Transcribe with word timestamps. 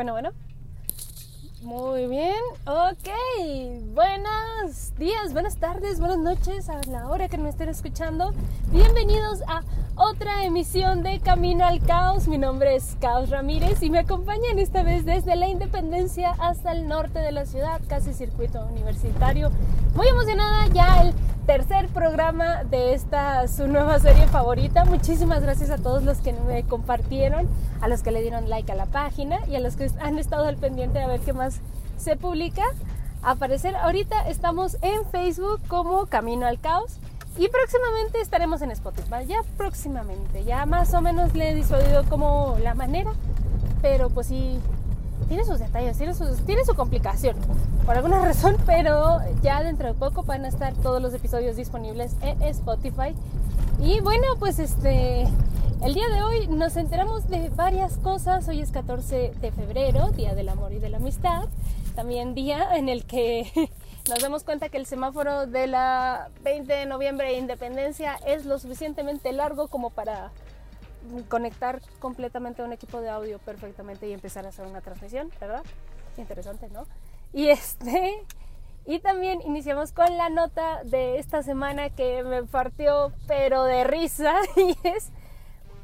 Bueno, 0.00 0.12
bueno. 0.12 0.30
Muy 1.60 2.06
bien, 2.06 2.40
ok. 2.64 3.92
Buenos 3.92 4.96
días, 4.96 5.34
buenas 5.34 5.58
tardes, 5.58 6.00
buenas 6.00 6.16
noches 6.16 6.70
a 6.70 6.80
la 6.90 7.10
hora 7.10 7.28
que 7.28 7.36
me 7.36 7.50
estén 7.50 7.68
escuchando. 7.68 8.32
Bienvenidos 8.72 9.42
a 9.46 9.60
otra 9.96 10.46
emisión 10.46 11.02
de 11.02 11.20
Camino 11.20 11.66
al 11.66 11.80
Caos. 11.80 12.28
Mi 12.28 12.38
nombre 12.38 12.76
es 12.76 12.96
Caos 12.98 13.28
Ramírez 13.28 13.82
y 13.82 13.90
me 13.90 13.98
acompañan 13.98 14.58
esta 14.58 14.82
vez 14.82 15.04
desde 15.04 15.36
la 15.36 15.48
Independencia 15.48 16.34
hasta 16.38 16.72
el 16.72 16.88
norte 16.88 17.18
de 17.18 17.32
la 17.32 17.44
ciudad, 17.44 17.78
casi 17.86 18.14
circuito 18.14 18.64
universitario. 18.72 19.50
Muy 19.94 20.08
emocionada 20.08 20.66
ya 20.68 21.02
el 21.02 21.12
tercer 21.50 21.88
programa 21.88 22.62
de 22.62 22.94
esta 22.94 23.48
su 23.48 23.66
nueva 23.66 23.98
serie 23.98 24.28
favorita. 24.28 24.84
Muchísimas 24.84 25.42
gracias 25.42 25.70
a 25.70 25.78
todos 25.78 26.04
los 26.04 26.18
que 26.18 26.32
me 26.32 26.62
compartieron, 26.62 27.48
a 27.80 27.88
los 27.88 28.04
que 28.04 28.12
le 28.12 28.22
dieron 28.22 28.48
like 28.48 28.70
a 28.70 28.76
la 28.76 28.86
página 28.86 29.44
y 29.48 29.56
a 29.56 29.60
los 29.60 29.74
que 29.74 29.90
han 30.00 30.20
estado 30.20 30.46
al 30.46 30.56
pendiente 30.58 31.00
a 31.00 31.08
ver 31.08 31.18
qué 31.18 31.32
más 31.32 31.58
se 31.96 32.14
publica. 32.14 32.62
Aparecer 33.24 33.74
ahorita 33.74 34.28
estamos 34.28 34.76
en 34.80 35.04
Facebook 35.06 35.60
como 35.66 36.06
Camino 36.06 36.46
al 36.46 36.60
Caos 36.60 36.98
y 37.36 37.48
próximamente 37.48 38.20
estaremos 38.20 38.62
en 38.62 38.70
Spotify. 38.70 39.26
Ya 39.26 39.42
próximamente, 39.56 40.44
ya 40.44 40.66
más 40.66 40.94
o 40.94 41.00
menos 41.00 41.34
le 41.34 41.50
he 41.50 41.54
disuadido 41.56 42.04
como 42.04 42.58
la 42.62 42.76
manera, 42.76 43.10
pero 43.82 44.08
pues 44.08 44.28
sí 44.28 44.60
tiene 45.30 45.44
sus 45.44 45.60
detalles, 45.60 45.96
tiene, 45.96 46.12
tiene 46.44 46.64
su 46.64 46.74
complicación 46.74 47.36
por 47.86 47.96
alguna 47.96 48.18
razón, 48.24 48.56
pero 48.66 49.20
ya 49.42 49.62
dentro 49.62 49.86
de 49.86 49.94
poco 49.94 50.24
van 50.24 50.44
a 50.44 50.48
estar 50.48 50.74
todos 50.74 51.00
los 51.00 51.14
episodios 51.14 51.54
disponibles 51.54 52.16
en 52.20 52.42
Spotify. 52.42 53.14
Y 53.80 54.00
bueno, 54.00 54.26
pues 54.40 54.58
este, 54.58 55.28
el 55.84 55.94
día 55.94 56.08
de 56.08 56.24
hoy 56.24 56.48
nos 56.48 56.76
enteramos 56.76 57.28
de 57.28 57.48
varias 57.50 57.96
cosas. 57.98 58.48
Hoy 58.48 58.60
es 58.60 58.72
14 58.72 59.32
de 59.40 59.52
febrero, 59.52 60.10
Día 60.10 60.34
del 60.34 60.48
Amor 60.48 60.72
y 60.72 60.80
de 60.80 60.88
la 60.88 60.96
Amistad. 60.96 61.44
También 61.94 62.34
día 62.34 62.76
en 62.76 62.88
el 62.88 63.04
que 63.04 63.70
nos 64.08 64.18
damos 64.18 64.42
cuenta 64.42 64.68
que 64.68 64.78
el 64.78 64.86
semáforo 64.86 65.46
de 65.46 65.68
la 65.68 66.28
20 66.42 66.72
de 66.72 66.86
noviembre 66.86 67.28
de 67.28 67.38
Independencia 67.38 68.16
es 68.26 68.46
lo 68.46 68.58
suficientemente 68.58 69.32
largo 69.32 69.68
como 69.68 69.90
para 69.90 70.32
conectar 71.28 71.80
completamente 71.98 72.62
un 72.62 72.72
equipo 72.72 73.00
de 73.00 73.08
audio 73.08 73.38
perfectamente 73.38 74.08
y 74.08 74.12
empezar 74.12 74.46
a 74.46 74.50
hacer 74.50 74.66
una 74.66 74.80
transmisión, 74.80 75.30
¿verdad? 75.40 75.62
Interesante, 76.16 76.68
¿no? 76.68 76.86
Y 77.32 77.48
este 77.48 78.24
y 78.86 78.98
también 78.98 79.42
iniciamos 79.42 79.92
con 79.92 80.16
la 80.16 80.30
nota 80.30 80.82
de 80.84 81.18
esta 81.18 81.42
semana 81.42 81.90
que 81.90 82.24
me 82.24 82.42
partió 82.44 83.12
pero 83.26 83.64
de 83.64 83.84
risa 83.84 84.34
y 84.56 84.74
es 84.88 85.10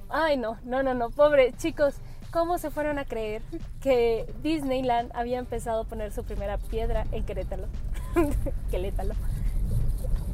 ay 0.08 0.36
no, 0.36 0.58
no, 0.64 0.82
no, 0.82 0.94
no, 0.94 1.10
pobre 1.10 1.52
chicos, 1.52 1.96
¿cómo 2.32 2.58
se 2.58 2.70
fueron 2.70 2.98
a 2.98 3.04
creer 3.04 3.42
que 3.80 4.26
Disneyland 4.42 5.10
había 5.14 5.38
empezado 5.38 5.82
a 5.82 5.84
poner 5.84 6.12
su 6.12 6.24
primera 6.24 6.58
piedra 6.58 7.04
en 7.12 7.24
Querétaro? 7.24 7.66
Querétaro. 8.70 9.14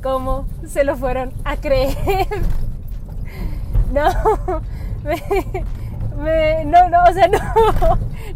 ¿Cómo 0.02 0.46
se 0.66 0.84
lo 0.84 0.96
fueron 0.96 1.32
a 1.44 1.56
creer? 1.56 2.26
No, 3.92 4.08
me, 6.16 6.64
no, 6.64 6.88
no, 6.88 7.04
o 7.04 7.12
sea, 7.12 7.28
no, 7.28 7.38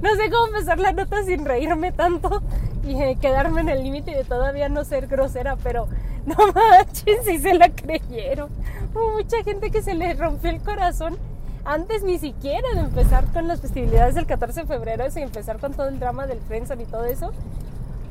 no 0.02 0.14
sé 0.16 0.30
cómo 0.30 0.48
empezar 0.48 0.78
la 0.78 0.92
nota 0.92 1.22
sin 1.24 1.44
reírme 1.44 1.92
tanto 1.92 2.42
y 2.84 3.00
eh, 3.00 3.16
quedarme 3.20 3.62
en 3.62 3.70
el 3.70 3.82
límite 3.82 4.12
de 4.12 4.24
todavía 4.24 4.68
no 4.68 4.84
ser 4.84 5.06
grosera, 5.06 5.56
pero 5.62 5.88
no 6.27 6.36
manches, 6.52 7.24
si 7.24 7.38
se 7.38 7.54
la 7.54 7.70
creyeron. 7.70 8.50
Hubo 8.94 9.14
mucha 9.14 9.42
gente 9.44 9.70
que 9.70 9.82
se 9.82 9.94
le 9.94 10.14
rompió 10.14 10.50
el 10.50 10.60
corazón 10.60 11.16
antes 11.64 12.04
ni 12.04 12.18
siquiera 12.18 12.68
de 12.74 12.80
empezar 12.80 13.24
con 13.32 13.48
las 13.48 13.60
festividades 13.60 14.14
del 14.14 14.27
14 14.27 14.60
de 14.60 14.66
febrero, 14.66 15.11
sin 15.11 15.24
empezar 15.24 15.58
con 15.58 15.72
todo 15.72 15.89
el 15.89 15.98
drama 15.98 16.27
del 16.27 16.40
Friendson 16.40 16.80
y 16.80 16.84
todo 16.84 17.06
eso, 17.06 17.33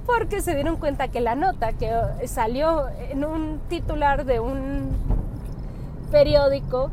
porque 0.06 0.42
se 0.42 0.56
dieron 0.56 0.78
cuenta 0.78 1.08
que 1.08 1.22
la 1.22 1.36
nota 1.36 1.72
que 1.74 1.90
salió 2.28 2.88
en 3.10 3.24
un 3.24 3.62
titular 3.70 4.26
de 4.26 4.40
un 4.42 4.90
periódico 6.12 6.92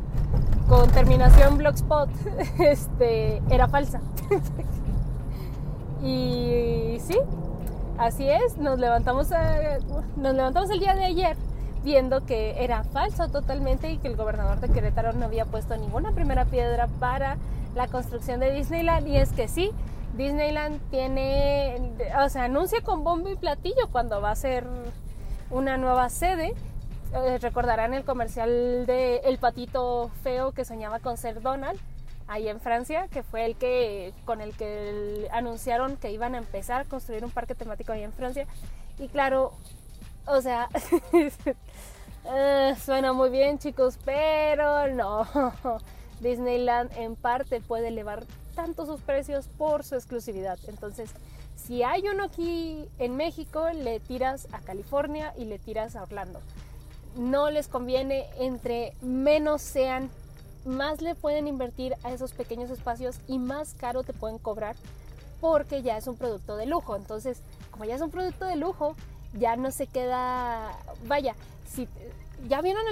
con 0.73 0.89
terminación 0.89 1.57
blogspot 1.59 2.09
este, 2.59 3.43
era 3.51 3.67
falsa. 3.67 4.01
y 6.03 6.97
sí, 6.99 7.19
así 7.99 8.27
es, 8.27 8.57
nos 8.57 8.79
levantamos, 8.79 9.29
nos 10.15 10.33
levantamos 10.35 10.71
el 10.71 10.79
día 10.79 10.95
de 10.95 11.05
ayer 11.05 11.37
viendo 11.83 12.25
que 12.25 12.63
era 12.63 12.83
falso 12.85 13.27
totalmente 13.27 13.91
y 13.91 13.97
que 13.97 14.07
el 14.07 14.15
gobernador 14.15 14.59
de 14.61 14.69
Querétaro 14.69 15.13
no 15.13 15.25
había 15.25 15.45
puesto 15.45 15.77
ninguna 15.77 16.11
primera 16.11 16.45
piedra 16.45 16.87
para 16.99 17.37
la 17.75 17.87
construcción 17.87 18.39
de 18.39 18.51
Disneyland 18.51 19.07
y 19.07 19.17
es 19.17 19.31
que 19.31 19.47
sí, 19.47 19.71
Disneyland 20.17 20.79
tiene, 20.89 21.93
o 22.23 22.29
sea, 22.29 22.45
anuncia 22.45 22.81
con 22.81 23.03
bombo 23.03 23.29
y 23.29 23.35
platillo 23.35 23.89
cuando 23.91 24.21
va 24.21 24.31
a 24.31 24.35
ser 24.35 24.65
una 25.51 25.77
nueva 25.77 26.09
sede 26.09 26.55
eh, 27.13 27.37
recordarán 27.37 27.93
el 27.93 28.03
comercial 28.03 28.85
de 28.87 29.17
El 29.25 29.37
patito 29.37 30.09
feo 30.23 30.51
que 30.51 30.65
soñaba 30.65 30.99
con 30.99 31.17
ser 31.17 31.41
Donald 31.41 31.79
ahí 32.27 32.47
en 32.47 32.59
Francia, 32.59 33.07
que 33.09 33.21
fue 33.21 33.45
el 33.45 33.55
que 33.55 34.13
con 34.25 34.41
el 34.41 34.55
que 34.55 35.27
anunciaron 35.31 35.97
que 35.97 36.11
iban 36.11 36.33
a 36.33 36.39
empezar 36.39 36.81
a 36.81 36.85
construir 36.85 37.23
un 37.23 37.31
parque 37.31 37.53
temático 37.53 37.91
ahí 37.91 38.03
en 38.03 38.13
Francia. 38.13 38.47
Y 38.97 39.09
claro, 39.09 39.53
o 40.25 40.41
sea, 40.41 40.69
eh, 42.33 42.75
suena 42.83 43.13
muy 43.13 43.29
bien 43.29 43.59
chicos, 43.59 43.99
pero 44.03 44.87
no. 44.87 45.27
Disneyland 46.19 46.91
en 46.97 47.15
parte 47.15 47.59
puede 47.61 47.89
elevar 47.89 48.23
tanto 48.55 48.85
sus 48.85 49.01
precios 49.01 49.47
por 49.57 49.83
su 49.83 49.95
exclusividad. 49.95 50.57
Entonces, 50.67 51.11
si 51.55 51.83
hay 51.83 52.07
uno 52.07 52.23
aquí 52.23 52.87
en 52.97 53.17
México, 53.17 53.69
le 53.69 53.99
tiras 53.99 54.47
a 54.51 54.59
California 54.59 55.33
y 55.37 55.45
le 55.45 55.59
tiras 55.59 55.95
a 55.95 56.03
Orlando 56.03 56.39
no 57.15 57.49
les 57.49 57.67
conviene, 57.67 58.27
entre 58.39 58.93
menos 59.01 59.61
sean, 59.61 60.09
más 60.65 61.01
le 61.01 61.15
pueden 61.15 61.47
invertir 61.47 61.95
a 62.03 62.11
esos 62.11 62.31
pequeños 62.31 62.69
espacios 62.69 63.19
y 63.27 63.39
más 63.39 63.73
caro 63.73 64.03
te 64.03 64.13
pueden 64.13 64.37
cobrar 64.37 64.75
porque 65.41 65.81
ya 65.81 65.97
es 65.97 66.07
un 66.07 66.15
producto 66.15 66.55
de 66.55 66.65
lujo. 66.65 66.95
Entonces, 66.95 67.41
como 67.71 67.83
ya 67.83 67.95
es 67.95 68.01
un 68.01 68.11
producto 68.11 68.45
de 68.45 68.55
lujo, 68.55 68.95
ya 69.33 69.57
no 69.57 69.71
se 69.71 69.87
queda, 69.87 70.71
vaya, 71.05 71.35
si 71.67 71.87
ya 72.47 72.61
vieron 72.61 72.83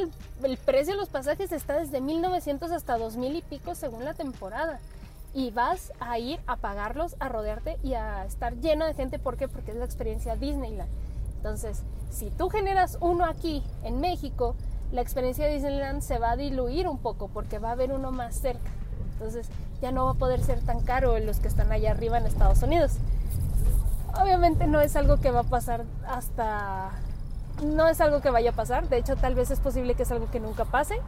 el, 0.43 0.57
precio 0.57 0.93
de 0.93 0.99
los 0.99 1.09
pasajes 1.09 1.51
está 1.51 1.77
desde 1.77 2.01
1900 2.01 2.71
hasta 2.71 2.97
2000 2.97 3.35
y 3.35 3.41
pico 3.41 3.75
según 3.75 4.05
la 4.05 4.13
temporada. 4.13 4.79
Y 5.33 5.51
vas 5.51 5.93
a 6.01 6.19
ir 6.19 6.41
a 6.45 6.57
pagarlos, 6.57 7.15
a 7.19 7.29
rodearte 7.29 7.77
y 7.83 7.93
a 7.93 8.25
estar 8.25 8.53
lleno 8.57 8.85
de 8.85 8.93
gente. 8.93 9.17
¿Por 9.17 9.38
qué? 9.38 9.47
Porque 9.47 9.71
es 9.71 9.77
la 9.77 9.85
experiencia 9.85 10.35
Disneyland. 10.35 10.89
Entonces, 11.41 11.81
si 12.12 12.29
tú 12.29 12.50
generas 12.50 13.00
uno 13.02 13.25
aquí 13.25 13.63
en 13.81 14.00
México, 14.00 14.56
la 14.91 15.02
experiencia 15.02 15.47
de 15.47 15.53
Disneyland 15.53 16.03
se 16.03 16.19
va 16.19 16.31
a 16.31 16.35
diluir 16.35 16.88
un 16.88 17.00
poco 17.00 17.29
porque 17.29 17.57
va 17.57 17.69
a 17.69 17.72
haber 17.72 17.91
uno 17.91 18.12
más 18.12 18.35
cerca. 18.35 18.69
Entonces 19.13 19.50
ya 19.81 19.91
no 19.91 20.06
va 20.06 20.12
a 20.12 20.13
poder 20.13 20.44
ser 20.44 20.59
tan 20.62 20.81
caro 20.81 21.18
los 21.18 21.40
que 21.40 21.47
están 21.47 21.72
allá 21.72 21.90
arriba 21.90 22.19
en 22.19 22.28
Estados 22.28 22.62
Unidos. 22.62 22.91
Obviamente 24.22 24.68
no 24.68 24.81
es 24.81 24.96
algo 24.96 25.18
que 25.18 25.31
va 25.31 25.40
a 25.40 25.44
pasar 25.44 25.84
hasta... 26.07 26.91
No 27.66 27.88
es 27.88 28.01
algo 28.01 28.22
que 28.22 28.30
vaya 28.30 28.51
a 28.51 28.53
pasar, 28.53 28.88
de 28.88 28.97
hecho 28.97 29.16
tal 29.16 29.34
vez 29.34 29.50
es 29.50 29.59
posible 29.59 29.96
que 29.96 30.03
es 30.03 30.12
algo 30.12 30.30
que 30.30 30.40
nunca 30.40 30.66
pase. 30.66 31.01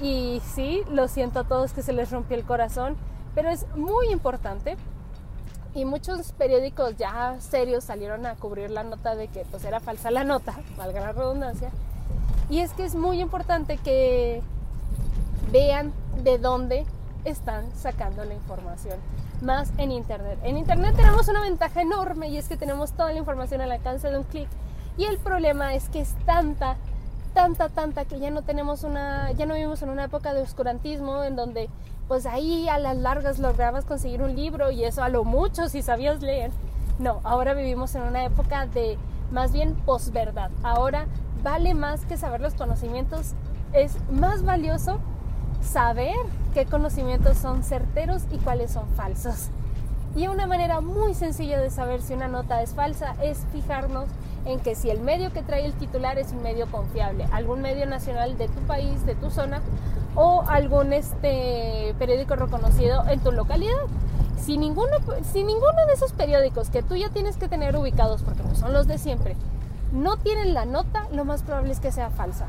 Y 0.00 0.40
sí, 0.54 0.84
lo 0.90 1.06
siento 1.06 1.40
a 1.40 1.44
todos 1.44 1.74
que 1.74 1.82
se 1.82 1.92
les 1.92 2.10
rompió 2.10 2.38
el 2.38 2.44
corazón, 2.44 2.96
pero 3.34 3.50
es 3.50 3.66
muy 3.76 4.08
importante 4.08 4.78
y 5.74 5.84
muchos 5.84 6.32
periódicos 6.32 6.96
ya 6.96 7.36
serios 7.40 7.84
salieron 7.84 8.26
a 8.26 8.36
cubrir 8.36 8.70
la 8.70 8.84
nota 8.84 9.16
de 9.16 9.28
que 9.28 9.44
pues 9.50 9.64
era 9.64 9.80
falsa 9.80 10.10
la 10.10 10.24
nota, 10.24 10.54
valga 10.76 11.00
la 11.00 11.12
redundancia. 11.12 11.70
Y 12.48 12.60
es 12.60 12.72
que 12.72 12.84
es 12.84 12.94
muy 12.94 13.20
importante 13.20 13.78
que 13.78 14.42
vean 15.50 15.92
de 16.22 16.38
dónde 16.38 16.86
están 17.24 17.64
sacando 17.74 18.24
la 18.24 18.34
información, 18.34 18.98
más 19.40 19.72
en 19.78 19.90
Internet. 19.90 20.38
En 20.42 20.56
Internet 20.56 20.94
tenemos 20.94 21.26
una 21.28 21.40
ventaja 21.40 21.82
enorme 21.82 22.28
y 22.28 22.36
es 22.36 22.48
que 22.48 22.56
tenemos 22.56 22.92
toda 22.92 23.12
la 23.12 23.18
información 23.18 23.60
al 23.60 23.72
alcance 23.72 24.10
de 24.10 24.18
un 24.18 24.24
clic. 24.24 24.48
Y 24.96 25.04
el 25.04 25.18
problema 25.18 25.74
es 25.74 25.88
que 25.88 26.00
es 26.00 26.14
tanta, 26.26 26.76
tanta, 27.32 27.68
tanta 27.68 28.04
que 28.04 28.20
ya 28.20 28.30
no 28.30 28.42
tenemos 28.42 28.84
una, 28.84 29.32
ya 29.32 29.46
no 29.46 29.54
vivimos 29.54 29.82
en 29.82 29.88
una 29.88 30.04
época 30.04 30.34
de 30.34 30.42
oscurantismo 30.42 31.24
en 31.24 31.34
donde 31.34 31.68
pues 32.08 32.26
ahí 32.26 32.68
a 32.68 32.78
las 32.78 32.96
largas 32.96 33.38
lograbas 33.38 33.84
conseguir 33.84 34.22
un 34.22 34.36
libro 34.36 34.70
y 34.70 34.84
eso 34.84 35.02
a 35.02 35.08
lo 35.08 35.24
mucho 35.24 35.68
si 35.68 35.82
sabías 35.82 36.20
leer. 36.20 36.50
No, 36.98 37.20
ahora 37.24 37.54
vivimos 37.54 37.94
en 37.94 38.02
una 38.02 38.24
época 38.24 38.66
de 38.66 38.98
más 39.30 39.52
bien 39.52 39.74
posverdad. 39.74 40.50
Ahora 40.62 41.06
vale 41.42 41.74
más 41.74 42.04
que 42.06 42.16
saber 42.16 42.40
los 42.40 42.54
conocimientos, 42.54 43.32
es 43.72 43.96
más 44.10 44.44
valioso 44.44 44.98
saber 45.62 46.14
qué 46.52 46.66
conocimientos 46.66 47.38
son 47.38 47.62
certeros 47.62 48.22
y 48.30 48.38
cuáles 48.38 48.70
son 48.70 48.88
falsos. 48.90 49.48
Y 50.14 50.28
una 50.28 50.46
manera 50.46 50.80
muy 50.80 51.14
sencilla 51.14 51.60
de 51.60 51.70
saber 51.70 52.00
si 52.00 52.14
una 52.14 52.28
nota 52.28 52.62
es 52.62 52.74
falsa 52.74 53.16
es 53.20 53.40
fijarnos 53.52 54.06
en 54.44 54.60
que 54.60 54.74
si 54.74 54.90
el 54.90 55.00
medio 55.00 55.32
que 55.32 55.42
trae 55.42 55.64
el 55.64 55.72
titular 55.72 56.18
es 56.18 56.32
un 56.32 56.42
medio 56.42 56.66
confiable, 56.70 57.26
algún 57.32 57.62
medio 57.62 57.86
nacional 57.86 58.38
de 58.38 58.46
tu 58.46 58.60
país, 58.60 59.04
de 59.06 59.14
tu 59.14 59.30
zona, 59.30 59.60
o 60.14 60.44
algún 60.48 60.92
este, 60.92 61.94
periódico 61.98 62.36
reconocido 62.36 63.04
en 63.08 63.20
tu 63.20 63.32
localidad. 63.32 63.82
Si 64.38 64.58
ninguno, 64.58 64.96
si 65.32 65.42
ninguno 65.42 65.86
de 65.86 65.94
esos 65.94 66.12
periódicos 66.12 66.68
que 66.68 66.82
tú 66.82 66.96
ya 66.96 67.08
tienes 67.08 67.36
que 67.36 67.48
tener 67.48 67.76
ubicados, 67.76 68.22
porque 68.22 68.42
pues 68.42 68.58
son 68.58 68.72
los 68.72 68.86
de 68.86 68.98
siempre, 68.98 69.36
no 69.92 70.16
tienen 70.16 70.54
la 70.54 70.64
nota, 70.64 71.08
lo 71.12 71.24
más 71.24 71.42
probable 71.42 71.72
es 71.72 71.80
que 71.80 71.92
sea 71.92 72.10
falsa. 72.10 72.46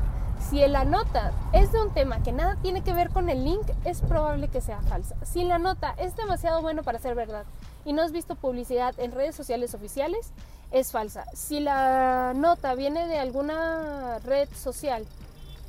Si 0.50 0.64
la 0.66 0.84
nota 0.84 1.32
es 1.52 1.72
de 1.72 1.80
un 1.80 1.92
tema 1.92 2.22
que 2.22 2.32
nada 2.32 2.56
tiene 2.62 2.82
que 2.82 2.92
ver 2.92 3.10
con 3.10 3.30
el 3.30 3.44
link, 3.44 3.66
es 3.84 4.00
probable 4.02 4.48
que 4.48 4.60
sea 4.60 4.80
falsa. 4.82 5.16
Si 5.24 5.44
la 5.44 5.58
nota 5.58 5.94
es 5.98 6.14
demasiado 6.16 6.60
bueno 6.62 6.82
para 6.82 6.98
ser 6.98 7.14
verdad 7.14 7.44
y 7.84 7.92
no 7.92 8.02
has 8.02 8.12
visto 8.12 8.36
publicidad 8.36 8.94
en 8.98 9.12
redes 9.12 9.34
sociales 9.34 9.74
oficiales, 9.74 10.32
es 10.70 10.92
falsa. 10.92 11.24
Si 11.34 11.60
la 11.60 12.32
nota 12.34 12.74
viene 12.74 13.06
de 13.06 13.18
alguna 13.18 14.18
red 14.24 14.48
social, 14.54 15.06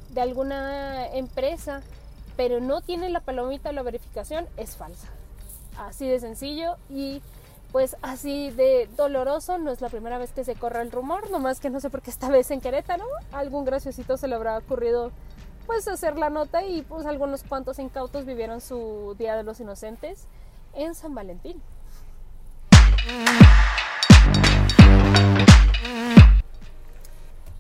de 0.10 0.22
alguna 0.22 1.08
empresa, 1.08 1.82
pero 2.36 2.60
no 2.60 2.82
tiene 2.82 3.10
la 3.10 3.20
palomita 3.20 3.70
de 3.70 3.76
la 3.76 3.84
verificación, 3.84 4.48
es 4.58 4.76
falsa. 4.76 5.08
Así 5.78 6.08
de 6.08 6.20
sencillo 6.20 6.76
y 6.90 7.22
pues 7.72 7.98
así 8.02 8.50
de 8.52 8.90
doloroso. 8.96 9.58
No 9.58 9.72
es 9.72 9.82
la 9.82 9.90
primera 9.90 10.18
vez 10.18 10.32
que 10.32 10.44
se 10.44 10.56
corre 10.56 10.82
el 10.82 10.92
rumor, 10.92 11.30
nomás 11.30 11.60
que 11.60 11.70
no 11.70 11.80
sé 11.80 11.90
por 11.90 12.02
qué 12.02 12.10
esta 12.10 12.30
vez 12.30 12.50
en 12.52 12.62
Querétaro. 12.62 13.06
Algún 13.32 13.66
graciosito 13.66 14.18
se 14.18 14.28
le 14.28 14.36
habrá 14.36 14.58
ocurrido 14.58 15.12
pues 15.66 15.88
hacer 15.88 16.18
la 16.18 16.30
nota 16.30 16.64
y 16.64 16.82
pues 16.82 17.06
algunos 17.06 17.44
cuantos 17.44 17.78
incautos 17.78 18.26
vivieron 18.26 18.62
su 18.62 19.16
Día 19.20 19.36
de 19.36 19.44
los 19.44 19.60
Inocentes 19.60 20.26
en 20.74 20.96
San 20.96 21.14
Valentín. 21.14 21.62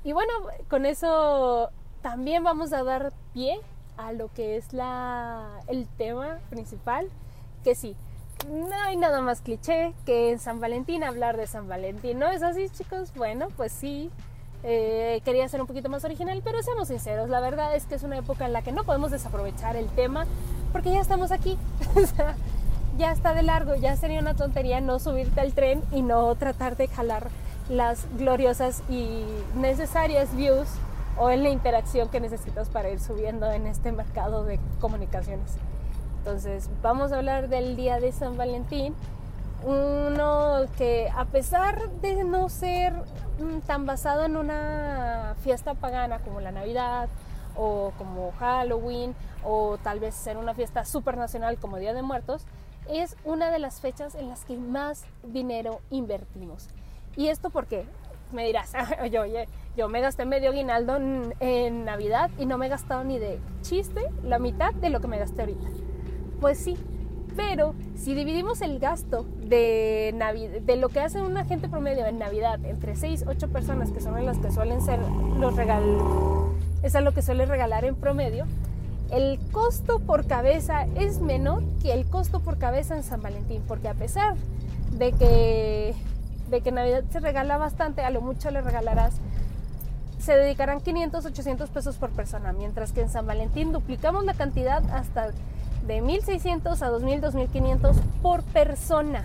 Y 0.03 0.13
bueno, 0.13 0.31
con 0.69 0.85
eso 0.85 1.69
también 2.01 2.43
vamos 2.43 2.73
a 2.73 2.83
dar 2.83 3.13
pie 3.33 3.59
a 3.97 4.11
lo 4.11 4.31
que 4.33 4.57
es 4.57 4.73
la, 4.73 5.59
el 5.67 5.87
tema 5.87 6.39
principal, 6.49 7.09
que 7.63 7.75
sí, 7.75 7.95
no 8.49 8.75
hay 8.75 8.95
nada 8.95 9.21
más 9.21 9.41
cliché 9.41 9.93
que 10.05 10.31
en 10.31 10.39
San 10.39 10.59
Valentín 10.59 11.03
hablar 11.03 11.37
de 11.37 11.47
San 11.47 11.67
Valentín. 11.67 12.19
¿No 12.19 12.29
es 12.29 12.43
así, 12.43 12.69
chicos? 12.69 13.11
Bueno, 13.15 13.47
pues 13.57 13.71
sí. 13.71 14.11
Eh, 14.63 15.21
quería 15.23 15.47
ser 15.47 15.61
un 15.61 15.67
poquito 15.67 15.89
más 15.89 16.03
original, 16.03 16.41
pero 16.43 16.61
seamos 16.63 16.87
sinceros, 16.87 17.29
la 17.29 17.39
verdad 17.39 17.75
es 17.75 17.85
que 17.85 17.93
es 17.93 18.01
una 18.01 18.17
época 18.17 18.47
en 18.47 18.53
la 18.53 18.63
que 18.63 18.71
no 18.71 18.83
podemos 18.83 19.11
desaprovechar 19.11 19.75
el 19.75 19.87
tema 19.89 20.25
porque 20.71 20.91
ya 20.91 20.99
estamos 20.99 21.31
aquí. 21.31 21.57
ya 22.97 23.11
está 23.11 23.33
de 23.33 23.43
largo, 23.43 23.75
ya 23.75 23.95
sería 23.95 24.19
una 24.19 24.33
tontería 24.33 24.81
no 24.81 24.99
subirte 24.99 25.41
al 25.41 25.53
tren 25.53 25.83
y 25.91 26.01
no 26.01 26.33
tratar 26.35 26.75
de 26.75 26.87
jalar 26.87 27.27
las 27.69 28.07
gloriosas 28.17 28.81
y 28.89 29.23
necesarias 29.55 30.35
views 30.35 30.67
o 31.17 31.29
en 31.29 31.43
la 31.43 31.49
interacción 31.49 32.09
que 32.09 32.19
necesitas 32.19 32.69
para 32.69 32.89
ir 32.89 32.99
subiendo 32.99 33.49
en 33.51 33.67
este 33.67 33.91
mercado 33.91 34.43
de 34.43 34.59
comunicaciones. 34.79 35.55
Entonces, 36.19 36.69
vamos 36.81 37.11
a 37.11 37.17
hablar 37.17 37.49
del 37.49 37.75
día 37.75 37.99
de 37.99 38.11
San 38.11 38.37
Valentín. 38.37 38.93
Uno 39.63 40.65
que 40.77 41.09
a 41.15 41.25
pesar 41.25 41.89
de 42.01 42.23
no 42.23 42.49
ser 42.49 42.93
mm, 43.39 43.59
tan 43.65 43.85
basado 43.85 44.25
en 44.25 44.37
una 44.37 45.35
fiesta 45.41 45.73
pagana 45.73 46.19
como 46.19 46.41
la 46.41 46.51
Navidad 46.51 47.09
o 47.55 47.91
como 47.97 48.33
Halloween 48.39 49.15
o 49.43 49.77
tal 49.81 49.99
vez 49.99 50.13
ser 50.13 50.37
una 50.37 50.53
fiesta 50.53 50.85
supernacional 50.85 51.57
como 51.57 51.77
Día 51.77 51.93
de 51.93 52.03
Muertos, 52.03 52.43
es 52.87 53.15
una 53.25 53.49
de 53.49 53.59
las 53.59 53.81
fechas 53.81 54.13
en 54.13 54.29
las 54.29 54.45
que 54.45 54.57
más 54.57 55.05
dinero 55.23 55.81
invertimos. 55.89 56.67
¿Y 57.15 57.29
esto 57.29 57.49
por 57.49 57.65
qué? 57.65 57.87
Me 58.31 58.45
dirás, 58.45 58.73
yo, 59.11 59.23
yo 59.75 59.89
me 59.89 60.01
gasté 60.01 60.25
medio 60.25 60.51
guinaldo 60.51 60.97
en, 61.39 61.85
Navidad 61.85 62.29
y 62.37 62.45
no 62.45 62.57
me 62.57 62.67
he 62.67 62.69
gastado 62.69 63.03
ni 63.03 63.19
de 63.19 63.39
chiste 63.61 64.01
la 64.23 64.39
mitad 64.39 64.73
de 64.73 64.89
lo 64.89 64.99
que 64.99 65.07
me 65.07 65.17
gasté 65.17 65.41
ahorita. 65.41 65.67
Pues 66.41 66.57
sí, 66.57 66.77
pero 67.35 67.73
si 67.95 68.13
dividimos 68.13 68.61
el 68.61 68.79
gasto 68.79 69.25
de, 69.39 70.13
de 70.65 70.75
lo 70.75 70.89
que 70.89 70.99
hace 70.99 71.21
un 71.21 71.37
agente 71.37 71.69
promedio 71.69 72.05
en 72.05 72.19
Navidad 72.19 72.63
entre 72.65 72.95
6, 72.95 73.25
8 73.27 73.47
personas, 73.49 73.91
que 73.91 74.01
son 74.01 74.25
las 74.25 74.37
que 74.39 74.51
suelen 74.51 74.81
ser 74.81 74.99
los 75.39 75.55
regal, 75.55 75.83
es 76.83 76.95
a 76.95 77.01
lo 77.01 77.13
que 77.13 77.21
suele 77.21 77.45
regalar 77.45 77.85
en 77.85 77.95
promedio, 77.95 78.45
el 79.11 79.39
costo 79.51 79.99
por 79.99 80.27
cabeza 80.27 80.85
es 80.95 81.21
menor 81.21 81.63
que 81.81 81.93
el 81.93 82.05
costo 82.07 82.41
por 82.41 82.57
cabeza 82.57 82.95
en 82.95 83.03
San 83.03 83.21
Valentín, 83.21 83.63
porque 83.67 83.87
a 83.87 83.93
pesar 83.93 84.35
de 84.91 85.11
que, 85.13 85.95
de 86.49 86.61
que 86.61 86.71
Navidad 86.71 87.03
se 87.11 87.19
regala 87.19 87.57
bastante, 87.57 88.01
a 88.01 88.09
lo 88.09 88.21
mucho 88.21 88.51
le 88.51 88.61
regalarás, 88.61 89.15
se 90.19 90.35
dedicarán 90.35 90.81
500, 90.81 91.25
800 91.25 91.69
pesos 91.69 91.97
por 91.97 92.09
persona, 92.11 92.51
mientras 92.53 92.91
que 92.91 93.01
en 93.01 93.09
San 93.09 93.27
Valentín 93.27 93.71
duplicamos 93.71 94.25
la 94.25 94.33
cantidad 94.33 94.83
hasta 94.91 95.31
de 95.85 96.03
1.600 96.03 96.81
a 96.81 96.91
2.000, 96.91 97.21
2.500 97.21 97.95
por 98.21 98.43
persona 98.43 99.23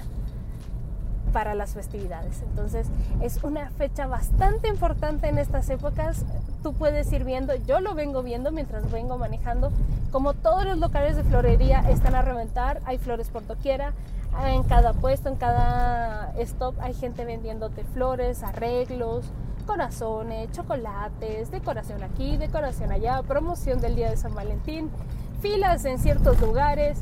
para 1.32 1.54
las 1.54 1.72
festividades. 1.72 2.42
Entonces 2.42 2.86
es 3.20 3.42
una 3.42 3.70
fecha 3.70 4.06
bastante 4.06 4.68
importante 4.68 5.28
en 5.28 5.38
estas 5.38 5.68
épocas. 5.70 6.24
Tú 6.62 6.74
puedes 6.74 7.10
ir 7.12 7.24
viendo, 7.24 7.54
yo 7.54 7.80
lo 7.80 7.94
vengo 7.94 8.22
viendo 8.22 8.52
mientras 8.52 8.90
vengo 8.92 9.18
manejando, 9.18 9.72
como 10.10 10.34
todos 10.34 10.64
los 10.64 10.78
locales 10.78 11.16
de 11.16 11.24
florería 11.24 11.80
están 11.90 12.14
a 12.14 12.22
reventar, 12.22 12.80
hay 12.84 12.98
flores 12.98 13.28
por 13.28 13.46
doquiera, 13.46 13.92
en 14.46 14.62
cada 14.64 14.92
puesto, 14.92 15.28
en 15.28 15.36
cada 15.36 16.32
stop 16.38 16.74
hay 16.80 16.94
gente 16.94 17.24
vendiéndote 17.24 17.84
flores, 17.84 18.42
arreglos, 18.42 19.26
corazones, 19.66 20.50
chocolates, 20.52 21.50
decoración 21.50 22.02
aquí, 22.02 22.36
decoración 22.36 22.92
allá, 22.92 23.22
promoción 23.22 23.80
del 23.80 23.94
Día 23.94 24.10
de 24.10 24.16
San 24.16 24.34
Valentín 24.34 24.90
filas 25.42 25.84
en 25.84 25.98
ciertos 25.98 26.40
lugares. 26.40 26.98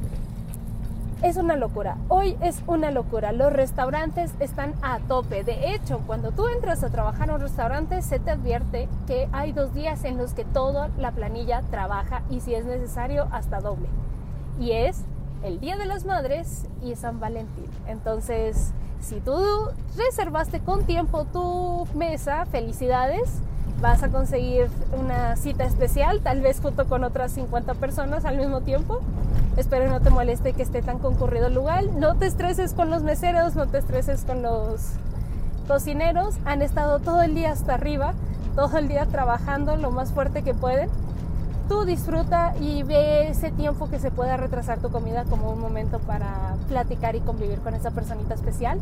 Es 1.23 1.37
una 1.37 1.57
locura. 1.57 1.99
Hoy 2.09 2.39
es 2.41 2.63
una 2.67 2.91
locura. 2.91 3.33
Los 3.33 3.53
restaurantes 3.53 4.33
están 4.41 4.73
a 4.81 4.99
tope. 5.01 5.45
De 5.45 5.75
hecho, 5.75 6.01
cuando 6.07 6.33
tú 6.33 6.49
entras 6.49 6.83
a 6.83 6.89
trabajar 6.89 7.29
en 7.29 7.35
un 7.35 7.41
restaurante, 7.43 8.01
se 8.01 8.19
te 8.19 8.31
advierte 8.31 8.89
que 9.07 9.29
hay 9.33 9.53
dos 9.53 9.75
días 9.75 10.05
en 10.05 10.17
los 10.17 10.33
que 10.33 10.47
toda 10.47 10.89
la 10.97 11.13
planilla 11.13 11.61
trabaja 11.71 12.23
y 12.31 12.41
si 12.41 12.55
es 12.55 12.65
necesario, 12.65 13.29
hasta 13.31 13.61
doble. 13.61 13.89
Y 14.59 14.73
es 14.73 15.05
el 15.43 15.61
Día 15.61 15.77
de 15.77 15.87
las 15.87 16.05
Madres 16.05 16.65
y 16.83 16.95
San 16.97 17.21
Valentín. 17.21 17.67
Entonces, 17.87 18.73
si 19.01 19.21
tú 19.21 19.37
reservaste 19.97 20.61
con 20.61 20.85
tiempo 20.85 21.25
tu 21.25 21.87
mesa, 21.95 22.47
felicidades 22.47 23.41
vas 23.81 24.03
a 24.03 24.11
conseguir 24.11 24.69
una 24.93 25.37
cita 25.37 25.65
especial, 25.65 26.21
tal 26.21 26.43
vez 26.43 26.61
junto 26.61 26.87
con 26.87 27.03
otras 27.03 27.33
50 27.33 27.75
personas 27.75 28.25
al 28.25 28.37
mismo 28.37 28.61
tiempo. 28.61 29.01
Espero 29.57 29.89
no 29.89 30.01
te 30.01 30.11
moleste 30.11 30.53
que 30.53 30.63
esté 30.63 30.83
tan 30.83 30.99
concurrido 30.99 31.47
el 31.47 31.55
lugar. 31.55 31.85
No 31.85 32.17
te 32.17 32.27
estreses 32.27 32.75
con 32.75 32.91
los 32.91 33.03
meseros, 33.03 33.57
no 33.57 33.67
te 33.67 33.79
estreses 33.79 34.25
con 34.25 34.43
los 34.43 34.93
cocineros. 35.67 36.37
Han 36.45 36.63
estado 36.63 36.99
todo 36.99 37.23
el 37.23 37.35
día 37.35 37.53
hasta 37.53 37.75
arriba, 37.75 38.13
todo 38.55 38.77
el 38.79 38.89
día 38.89 39.07
trabajando 39.07 39.77
lo 39.77 39.91
más 39.91 40.13
fuerte 40.13 40.43
que 40.43 40.55
pueden. 40.55 40.91
Tú 41.71 41.85
disfruta 41.85 42.53
y 42.61 42.83
ve 42.83 43.29
ese 43.29 43.53
tiempo 43.53 43.89
que 43.89 44.01
se 44.01 44.11
pueda 44.11 44.37
retrasar 44.37 44.81
tu 44.81 44.91
comida 44.91 45.23
como 45.23 45.53
un 45.53 45.61
momento 45.61 46.01
para 46.01 46.57
platicar 46.67 47.15
y 47.15 47.21
convivir 47.21 47.61
con 47.61 47.75
esa 47.75 47.93
personita 47.93 48.35
especial. 48.35 48.81